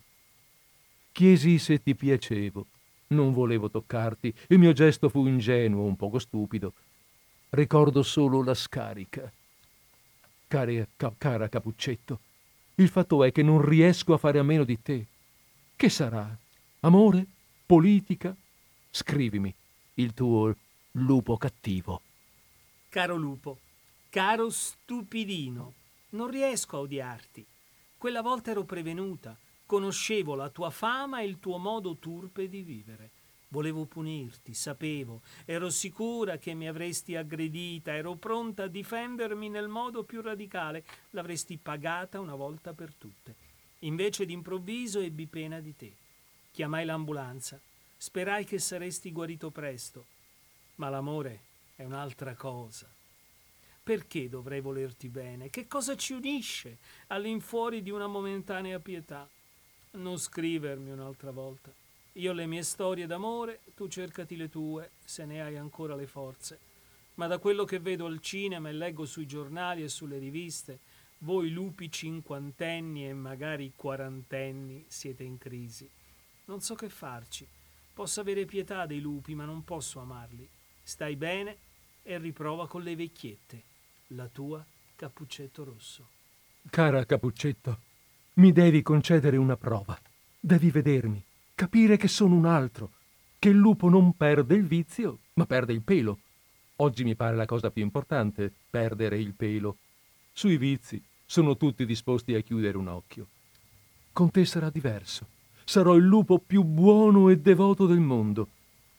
[1.12, 2.66] Chiesi se ti piacevo.
[3.12, 4.32] Non volevo toccarti.
[4.48, 6.72] Il mio gesto fu ingenuo, un poco stupido.
[7.50, 9.30] Ricordo solo la scarica.
[10.46, 12.18] Care, ca, cara Capuccetto,
[12.76, 15.06] il fatto è che non riesco a fare a meno di te.
[15.76, 16.36] Che sarà?
[16.80, 17.26] Amore?
[17.66, 18.34] Politica?
[18.90, 19.54] Scrivimi
[19.94, 20.54] il tuo
[20.92, 22.00] lupo cattivo.
[22.88, 23.58] Caro lupo,
[24.08, 25.72] caro stupidino,
[26.10, 27.44] non riesco a odiarti.
[27.98, 29.36] Quella volta ero prevenuta,
[29.70, 33.10] conoscevo la tua fama e il tuo modo turpe di vivere.
[33.50, 40.02] Volevo punirti, sapevo, ero sicura che mi avresti aggredita, ero pronta a difendermi nel modo
[40.02, 43.36] più radicale, l'avresti pagata una volta per tutte.
[43.80, 45.94] Invece d'improvviso ebbi pena di te.
[46.50, 47.60] Chiamai l'ambulanza,
[47.96, 50.04] sperai che saresti guarito presto,
[50.76, 51.42] ma l'amore
[51.76, 52.88] è un'altra cosa.
[53.84, 55.48] Perché dovrei volerti bene?
[55.48, 59.28] Che cosa ci unisce all'infuori di una momentanea pietà?
[59.92, 61.72] Non scrivermi un'altra volta.
[62.14, 66.58] Io le mie storie d'amore, tu cercati le tue, se ne hai ancora le forze.
[67.14, 70.78] Ma da quello che vedo al cinema e leggo sui giornali e sulle riviste,
[71.18, 75.88] voi lupi cinquantenni e magari quarantenni siete in crisi.
[76.46, 77.46] Non so che farci.
[77.92, 80.48] Posso avere pietà dei lupi, ma non posso amarli.
[80.82, 81.56] Stai bene
[82.02, 83.62] e riprova con le vecchiette
[84.08, 84.64] la tua
[84.96, 86.08] Cappuccetto Rosso.
[86.70, 87.78] Cara Cappuccetto,
[88.34, 89.98] mi devi concedere una prova.
[90.38, 91.22] Devi vedermi,
[91.54, 92.90] capire che sono un altro,
[93.38, 96.18] che il lupo non perde il vizio, ma perde il pelo.
[96.76, 99.76] Oggi mi pare la cosa più importante, perdere il pelo.
[100.32, 103.26] Sui vizi sono tutti disposti a chiudere un occhio.
[104.12, 105.26] Con te sarà diverso.
[105.64, 108.48] Sarò il lupo più buono e devoto del mondo.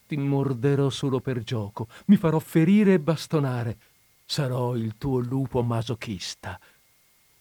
[0.06, 3.76] Ti morderò solo per gioco, mi farò ferire e bastonare,
[4.32, 6.58] Sarò il tuo lupo masochista.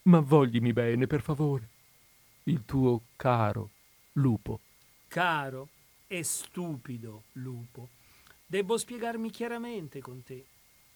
[0.03, 1.69] Ma voglimi bene, per favore.
[2.45, 3.69] Il tuo caro
[4.13, 4.59] lupo.
[5.07, 5.67] Caro
[6.07, 7.89] e stupido lupo.
[8.47, 10.45] Devo spiegarmi chiaramente con te.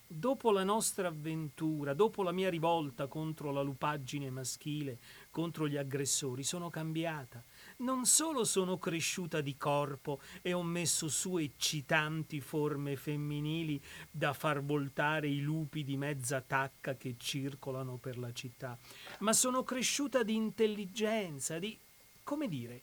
[0.08, 4.98] Dopo la nostra avventura, dopo la mia rivolta contro la lupaggine maschile,
[5.30, 7.44] contro gli aggressori, sono cambiata
[7.78, 14.64] non solo sono cresciuta di corpo e ho messo su eccitanti forme femminili da far
[14.64, 18.78] voltare i lupi di mezza tacca che circolano per la città,
[19.20, 21.78] ma sono cresciuta di intelligenza, di,
[22.24, 22.82] come dire,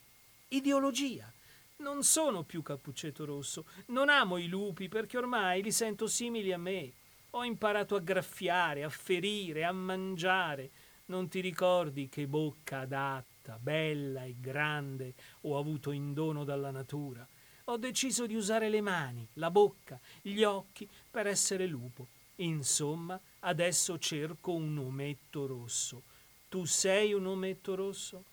[0.49, 1.33] ideologia.
[1.77, 6.59] Non sono più cappuccetto rosso, non amo i lupi perché ormai li sento simili a
[6.59, 6.93] me.
[7.31, 10.71] Ho imparato a graffiare, a ferire, a mangiare.
[11.07, 13.32] Non ti ricordi che bocca adatta?
[13.43, 17.27] Alta, bella e grande ho avuto in dono dalla natura.
[17.65, 22.09] Ho deciso di usare le mani, la bocca, gli occhi per essere lupo.
[22.37, 26.03] Insomma, adesso cerco un ometto rosso.
[26.49, 28.25] Tu sei un ometto rosso?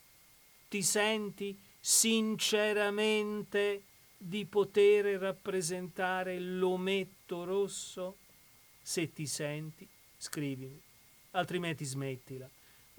[0.67, 3.83] Ti senti sinceramente
[4.17, 8.17] di poter rappresentare l'ometto rosso?
[8.81, 9.87] Se ti senti,
[10.17, 10.81] scrivimi,
[11.31, 12.49] altrimenti smettila.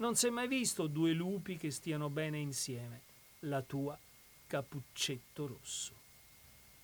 [0.01, 3.01] Non si è mai visto due lupi che stiano bene insieme.
[3.41, 3.95] La tua
[4.47, 5.93] Capuccetto Rosso.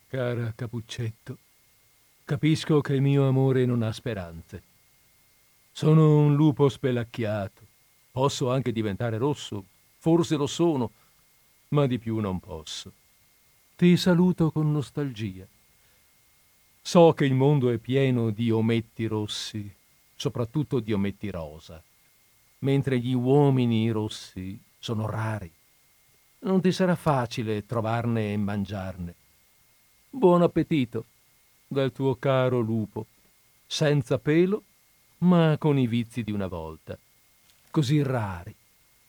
[0.07, 1.35] Cara Capuccetto,
[2.25, 4.61] capisco che il mio amore non ha speranze.
[5.71, 7.61] Sono un lupo spelacchiato.
[8.11, 9.65] Posso anche diventare rosso,
[9.97, 10.91] forse lo sono,
[11.69, 12.91] ma di più non posso.
[13.75, 15.47] Ti saluto con nostalgia.
[16.83, 19.67] So che il mondo è pieno di ometti rossi,
[20.15, 21.81] soprattutto di ometti rosa
[22.67, 25.49] mentre gli uomini rossi sono rari.
[26.39, 29.15] Non ti sarà facile trovarne e mangiarne.
[30.09, 31.05] Buon appetito
[31.65, 33.05] dal tuo caro lupo,
[33.65, 34.63] senza pelo
[35.19, 36.97] ma con i vizi di una volta,
[37.71, 38.53] così rari,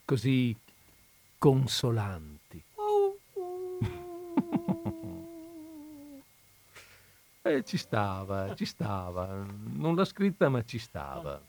[0.05, 0.57] così
[1.37, 2.63] consolanti.
[7.43, 9.45] e ci stava, ci stava.
[9.73, 11.48] Non l'ha scritta, ma ci stava.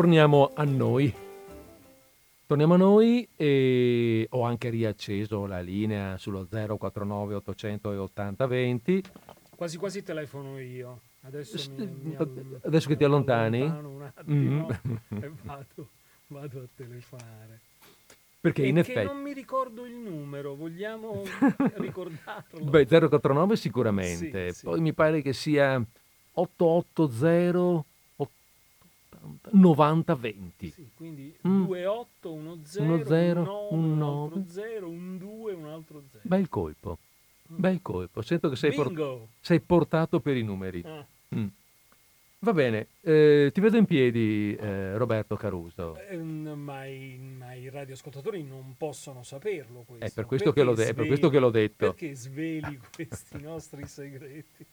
[0.00, 1.14] Torniamo a noi.
[2.46, 9.02] Torniamo a noi e ho anche riacceso la linea sullo 049 880 20.
[9.54, 11.00] Quasi quasi telefono io.
[11.20, 12.16] Adesso, mi, mi
[12.62, 13.60] Adesso che ti allontani?
[13.60, 15.16] Un attimo mm.
[15.20, 15.88] e vado,
[16.28, 17.60] vado, a telefonare.
[18.40, 19.04] Perché in effetti...
[19.04, 21.24] non mi ricordo il numero, vogliamo
[21.76, 22.64] ricordarlo?
[22.64, 24.54] Beh, 049 sicuramente.
[24.54, 24.80] Sì, Poi sì.
[24.80, 25.74] mi pare che sia
[26.32, 27.84] 880
[29.54, 30.72] 90-20.
[30.72, 31.64] Sì, quindi mm.
[31.64, 36.02] 2, 8, 1, 0, 1, 0 1, 9, un altro 0, un 2, un altro
[36.10, 36.22] 0.
[36.22, 36.98] Bel colpo,
[37.52, 37.56] mm.
[37.56, 38.22] bel colpo.
[38.22, 40.82] Sento che sei, por- sei portato per i numeri.
[40.84, 41.04] Ah.
[41.34, 41.46] Mm.
[42.42, 45.98] Va bene, eh, ti vedo in piedi eh, Roberto Caruso.
[46.08, 50.06] Eh, ma, i, ma, i, radioascoltatori non possono saperlo questo.
[50.06, 51.92] È per questo, che l'ho, de- per questo che l'ho detto.
[51.92, 54.64] Perché sveli questi nostri segreti?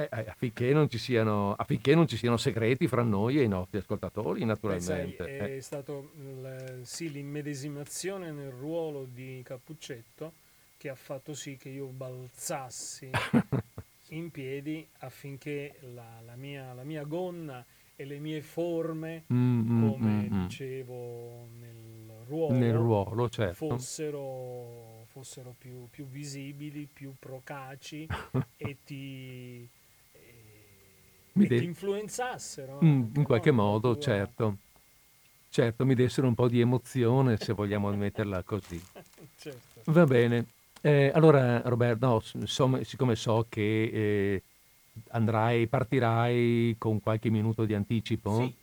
[0.00, 3.78] Eh, eh, affinché, non siano, affinché, non ci siano, segreti fra noi e i nostri
[3.78, 5.24] ascoltatori, naturalmente.
[5.24, 5.60] Beh, sai, è eh.
[5.60, 10.32] stato l, sì, l'immedesimazione nel ruolo di Cappuccetto
[10.78, 13.10] che ha fatto sì che io balzassi
[14.10, 17.62] in piedi affinché la, la, mia, la, mia, gonna
[17.94, 23.68] e le mie forme, mm, mm come mm, mm, dicevo nel ruolo, nel ruolo certo.
[23.68, 28.06] fossero, fossero più, più visibili, più procaci
[28.56, 29.68] e ti
[31.32, 32.80] mi de- ti influenzassero.
[32.84, 33.62] Mm, in qualche no?
[33.62, 34.02] modo, tua...
[34.02, 34.56] certo.
[35.48, 38.80] Certo, mi dessero un po' di emozione, se vogliamo metterla così.
[39.36, 39.82] certo.
[39.86, 40.46] Va bene.
[40.80, 44.42] Eh, allora, Roberto, no, insomma, siccome so che eh,
[45.08, 48.54] andrai, partirai con qualche minuto di anticipo, sì.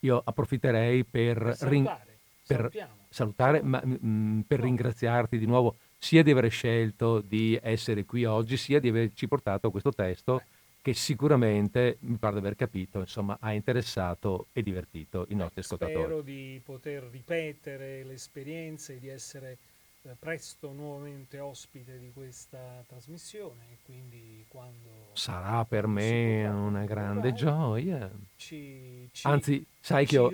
[0.00, 2.70] io approfitterei per, per salutare, per
[3.08, 4.64] salutare ma mh, mm, per no.
[4.66, 9.70] ringraziarti di nuovo sia di aver scelto di essere qui oggi, sia di averci portato
[9.70, 10.40] questo testo.
[10.40, 10.55] Eh
[10.86, 15.98] che sicuramente, mi pare di aver capito, insomma, ha interessato e divertito i nostri ascoltatori.
[15.98, 19.58] Spero di poter ripetere le esperienze, di essere
[20.02, 28.08] eh, presto nuovamente ospite di questa trasmissione quindi quando sarà per me una grande gioia.
[28.36, 30.30] Ci, ci, Anzi, sai che, ho,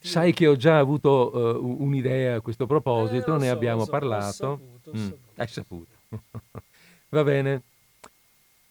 [0.00, 3.88] sai che ho già avuto uh, un'idea a questo proposito, Eh, ne so, abbiamo so,
[3.88, 4.48] ho parlato.
[4.50, 5.40] saputo, ho Mm, saputo.
[5.40, 5.94] hai saputo.
[7.10, 7.62] va bene.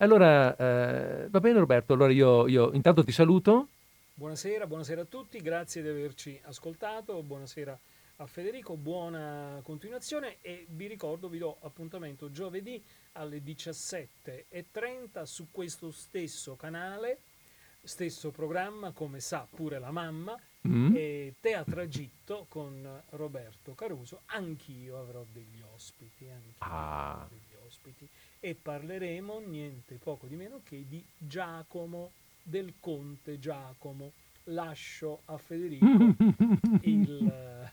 [0.01, 3.67] Allora, eh, va bene Roberto, allora io, io intanto ti saluto.
[4.15, 7.79] Buonasera, buonasera a tutti, grazie di averci ascoltato, buonasera
[8.17, 12.83] a Federico, buona continuazione e vi ricordo, vi do appuntamento giovedì
[13.13, 17.19] alle 17.30 su questo stesso canale,
[17.83, 20.35] stesso programma, come sa pure la mamma,
[20.67, 20.93] Mm.
[20.95, 27.13] e Teatragitto con Roberto Caruso, anch'io avrò degli ospiti, anch'io Ah.
[27.13, 28.07] avrò degli ospiti
[28.43, 32.11] e parleremo niente poco di meno che di Giacomo,
[32.41, 34.11] del conte Giacomo.
[34.45, 35.85] Lascio a Federico
[36.81, 37.71] il,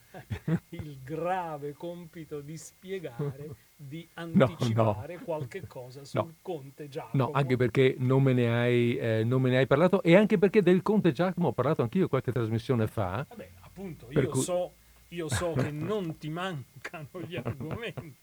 [0.68, 4.44] il grave compito di spiegare, di no.
[4.44, 6.34] anticipare qualche cosa sul No.
[6.42, 7.24] conte Giacomo.
[7.24, 10.36] No, anche perché non me ne hai, eh, non me ne hai parlato e anche
[10.36, 13.24] perché del Conte Giacomo ho parlato anch'io qualche trasmissione fa.
[13.26, 14.74] Vabbè, appunto, io, cui- so,
[15.08, 18.14] io so che non ti mancano gli argomenti.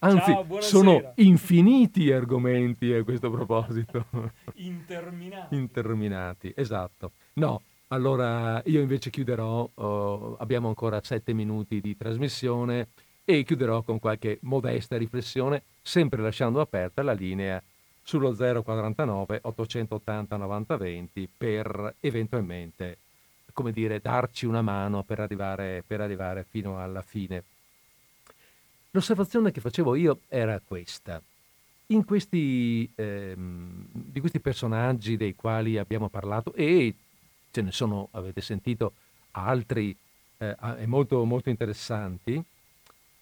[0.00, 4.06] Anzi, Ciao, sono infiniti argomenti a questo proposito.
[4.54, 5.60] Interminabili.
[5.60, 7.12] interminati, esatto.
[7.34, 12.88] No, allora io invece chiuderò, oh, abbiamo ancora sette minuti di trasmissione
[13.24, 17.62] e chiuderò con qualche modesta riflessione, sempre lasciando aperta la linea
[18.02, 22.98] sullo 049 880 9020 per eventualmente,
[23.52, 27.42] come dire, darci una mano per arrivare, per arrivare fino alla fine.
[28.90, 31.22] L'osservazione che facevo io era questa.
[32.04, 36.94] Questi, ehm, di questi personaggi dei quali abbiamo parlato, e
[37.50, 38.92] ce ne sono, avete sentito,
[39.32, 39.96] altri
[40.38, 40.56] eh,
[40.86, 42.42] molto, molto interessanti,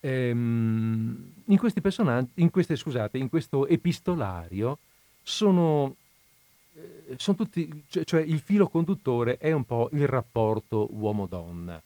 [0.01, 4.79] ehm, in questi personaggi, in queste, scusate, in questo epistolario
[5.23, 5.95] sono,
[6.75, 11.81] eh, sono tutti, cioè, cioè il filo conduttore è un po' il rapporto uomo-donna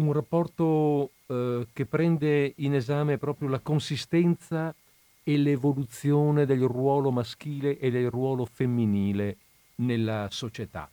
[0.00, 4.74] un rapporto eh, che prende in esame proprio la consistenza
[5.22, 9.36] e l'evoluzione del ruolo maschile e del ruolo femminile
[9.76, 10.90] nella società.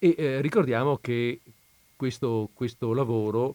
[0.00, 1.40] E eh, ricordiamo che
[1.94, 3.54] questo, questo lavoro,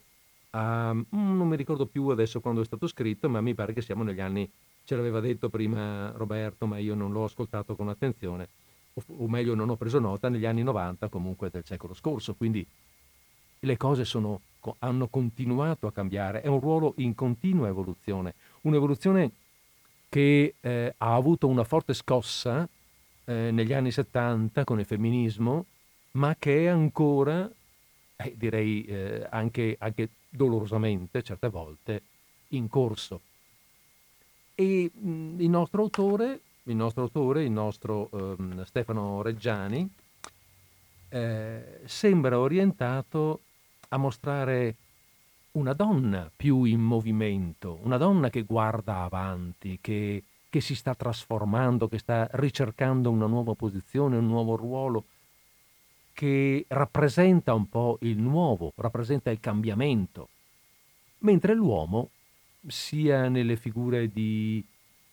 [0.51, 3.81] ha- mm, non mi ricordo più adesso quando è stato scritto, ma mi pare che
[3.81, 4.49] siamo negli anni,
[4.85, 8.47] ce l'aveva detto prima Roberto, ma io non l'ho ascoltato con attenzione,
[8.93, 12.65] o, o meglio non ho preso nota, negli anni 90 comunque del secolo scorso, quindi
[13.63, 14.41] le cose sono-
[14.79, 19.31] hanno continuato a cambiare, è un ruolo in continua evoluzione, un'evoluzione
[20.09, 22.67] che eh, ha avuto una forte scossa
[23.25, 25.65] eh, negli anni 70 con il femminismo,
[26.11, 27.49] ma che è ancora,
[28.15, 32.01] eh, direi eh, anche, anche dolorosamente certe volte,
[32.49, 33.21] in corso.
[34.55, 39.89] E mh, il nostro autore, il nostro, autore, il nostro ehm, Stefano Reggiani,
[41.09, 43.41] eh, sembra orientato
[43.93, 44.75] a mostrare
[45.51, 51.87] una donna più in movimento, una donna che guarda avanti, che, che si sta trasformando,
[51.87, 55.05] che sta ricercando una nuova posizione, un nuovo ruolo,
[56.13, 60.29] che rappresenta un po' il nuovo, rappresenta il cambiamento,
[61.19, 62.09] mentre l'uomo,
[62.67, 64.63] sia nelle figure di,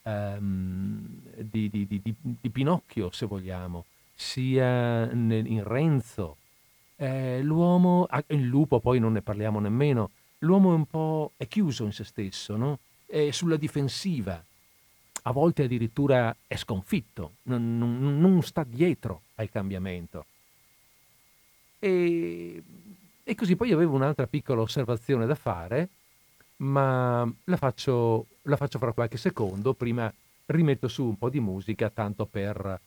[0.02, 3.84] di- di- di- di Pinocchio, se vogliamo,
[4.14, 6.36] sia nel- in Renzo,
[7.00, 10.10] eh, l'uomo, ah, il lupo poi non ne parliamo nemmeno,
[10.40, 12.78] l'uomo è un po' è chiuso in se stesso, no?
[13.06, 14.42] è sulla difensiva,
[15.22, 20.26] a volte addirittura è sconfitto, non, non- non sta dietro al cambiamento.
[21.78, 22.62] E,
[23.24, 25.88] e così poi avevo un'altra piccola osservazione da fare,
[26.56, 30.12] ma la faccio, la faccio fra qualche secondo, prima
[30.46, 32.78] rimetto su un po' di musica tanto per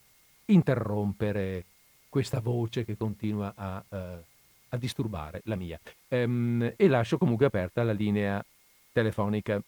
[0.45, 1.65] interrompere
[2.13, 4.23] questa voce che continua a, eh,
[4.69, 5.79] a disturbare la mia.
[6.09, 8.39] Ehm, e lascio comunque aperta la linea
[8.91, 9.59] telefonica.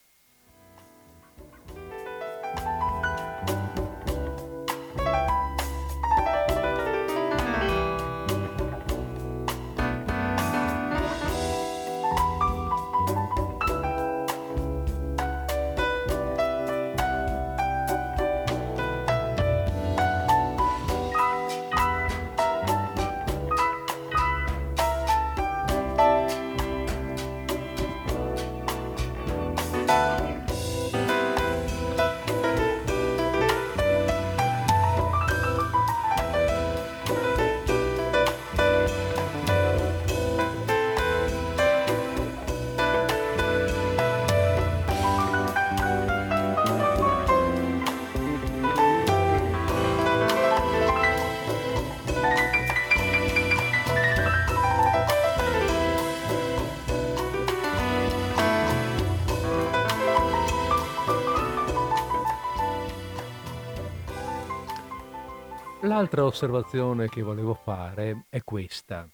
[65.95, 69.07] L'altra osservazione che volevo fare è questa.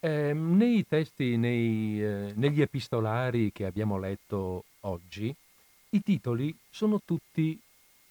[0.00, 5.34] Eh, nei testi, nei, eh, negli epistolari che abbiamo letto oggi,
[5.90, 7.60] i titoli sono tutti,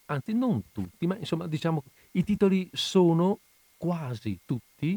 [0.06, 3.40] anzi non tutti, ma insomma diciamo i titoli sono
[3.76, 4.96] quasi tutti,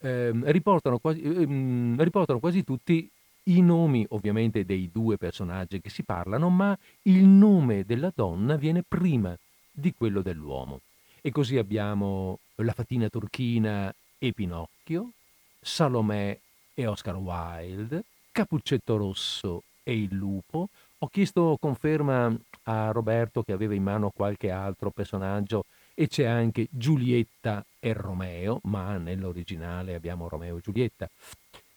[0.00, 3.08] eh, riportano, quasi, ehm, riportano quasi tutti
[3.44, 8.82] i nomi ovviamente dei due personaggi che si parlano, ma il nome della donna viene
[8.82, 9.38] prima
[9.70, 10.80] di quello dell'uomo.
[11.26, 15.12] E così abbiamo la fatina turchina e Pinocchio,
[15.58, 16.38] Salomè
[16.74, 20.68] e Oscar Wilde, Capuccetto Rosso e il lupo.
[20.98, 22.30] Ho chiesto conferma
[22.64, 25.64] a Roberto che aveva in mano qualche altro personaggio
[25.94, 31.08] e c'è anche Giulietta e Romeo, ma nell'originale abbiamo Romeo e Giulietta.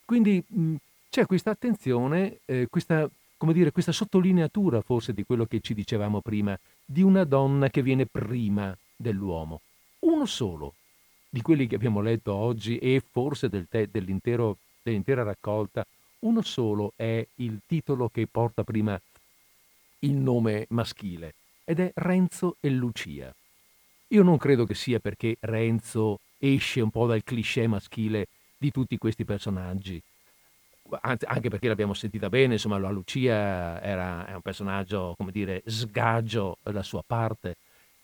[0.03, 0.43] Quindi
[1.09, 3.09] c'è questa attenzione, eh, questa,
[3.53, 8.05] dire, questa sottolineatura forse di quello che ci dicevamo prima, di una donna che viene
[8.05, 9.61] prima dell'uomo.
[9.99, 10.73] Uno solo
[11.29, 15.85] di quelli che abbiamo letto oggi e forse del te, dell'intera raccolta,
[16.19, 18.99] uno solo è il titolo che porta prima
[19.99, 23.33] il nome maschile ed è Renzo e Lucia.
[24.09, 28.97] Io non credo che sia perché Renzo esce un po' dal cliché maschile di tutti
[28.97, 30.01] questi personaggi,
[31.01, 36.57] anche perché l'abbiamo sentita bene, insomma, la Lucia era, è un personaggio, come dire, sgaggio
[36.63, 37.57] la sua parte,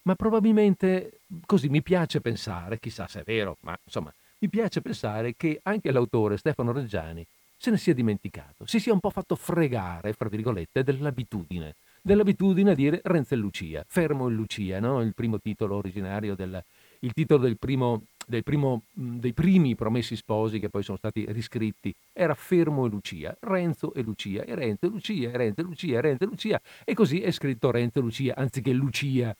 [0.03, 5.35] ma probabilmente così mi piace pensare, chissà se è vero, ma insomma, mi piace pensare
[5.35, 7.25] che anche l'autore Stefano Reggiani
[7.57, 12.75] se ne sia dimenticato, si sia un po' fatto fregare, fra virgolette, dell'abitudine dell'abitudine a
[12.75, 15.01] dire Renzo e Lucia, Fermo e Lucia, no?
[15.01, 16.61] il primo titolo originario, del,
[16.99, 21.95] il titolo del primo, del primo, dei primi promessi sposi che poi sono stati riscritti,
[22.11, 25.97] era Fermo e Lucia, Renzo e Lucia, e Renzo e Lucia, e Renzo e Lucia,
[25.97, 29.33] e Renzo e Lucia, e così è scritto Renzo e Lucia, anziché Lucia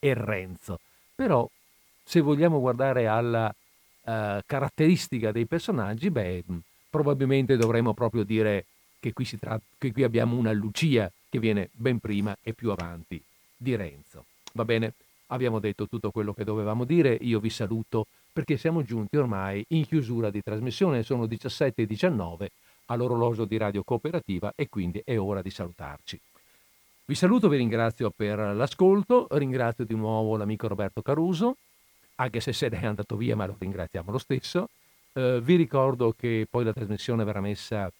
[0.00, 0.80] e Renzo.
[1.14, 1.48] Però,
[2.02, 6.42] se vogliamo guardare alla uh, caratteristica dei personaggi, beh,
[6.90, 8.64] probabilmente dovremmo proprio dire
[8.98, 13.22] che qui, tratta, che qui abbiamo una Lucia che viene ben prima e più avanti
[13.56, 14.24] di Renzo.
[14.54, 14.94] Va bene?
[15.28, 19.86] Abbiamo detto tutto quello che dovevamo dire, io vi saluto perché siamo giunti ormai in
[19.86, 22.50] chiusura di trasmissione, sono 17 e 19
[22.86, 26.20] all'orologio di Radio Cooperativa e quindi è ora di salutarci.
[27.10, 31.56] Vi saluto, vi ringrazio per l'ascolto, ringrazio di nuovo l'amico Roberto Caruso,
[32.14, 34.68] anche se se ne è andato via, ma lo ringraziamo lo stesso.
[35.14, 37.90] Eh, vi ricordo che poi la trasmissione verrà messa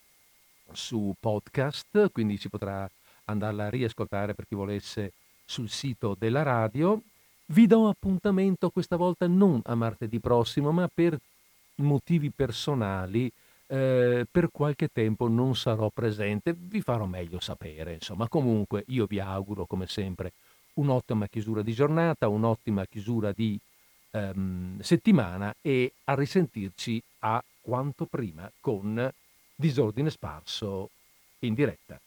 [0.70, 2.88] su podcast, quindi si potrà
[3.24, 5.10] andarla a riascoltare per chi volesse
[5.44, 7.02] sul sito della radio.
[7.46, 11.18] Vi do appuntamento questa volta non a martedì prossimo, ma per
[11.78, 13.28] motivi personali
[13.70, 17.94] eh, per qualche tempo non sarò presente, vi farò meglio sapere.
[17.94, 20.32] Insomma, comunque io vi auguro come sempre
[20.74, 23.58] un'ottima chiusura di giornata, un'ottima chiusura di
[24.10, 29.08] ehm, settimana e a risentirci a quanto prima con
[29.54, 30.90] disordine sparso
[31.40, 32.00] in diretta.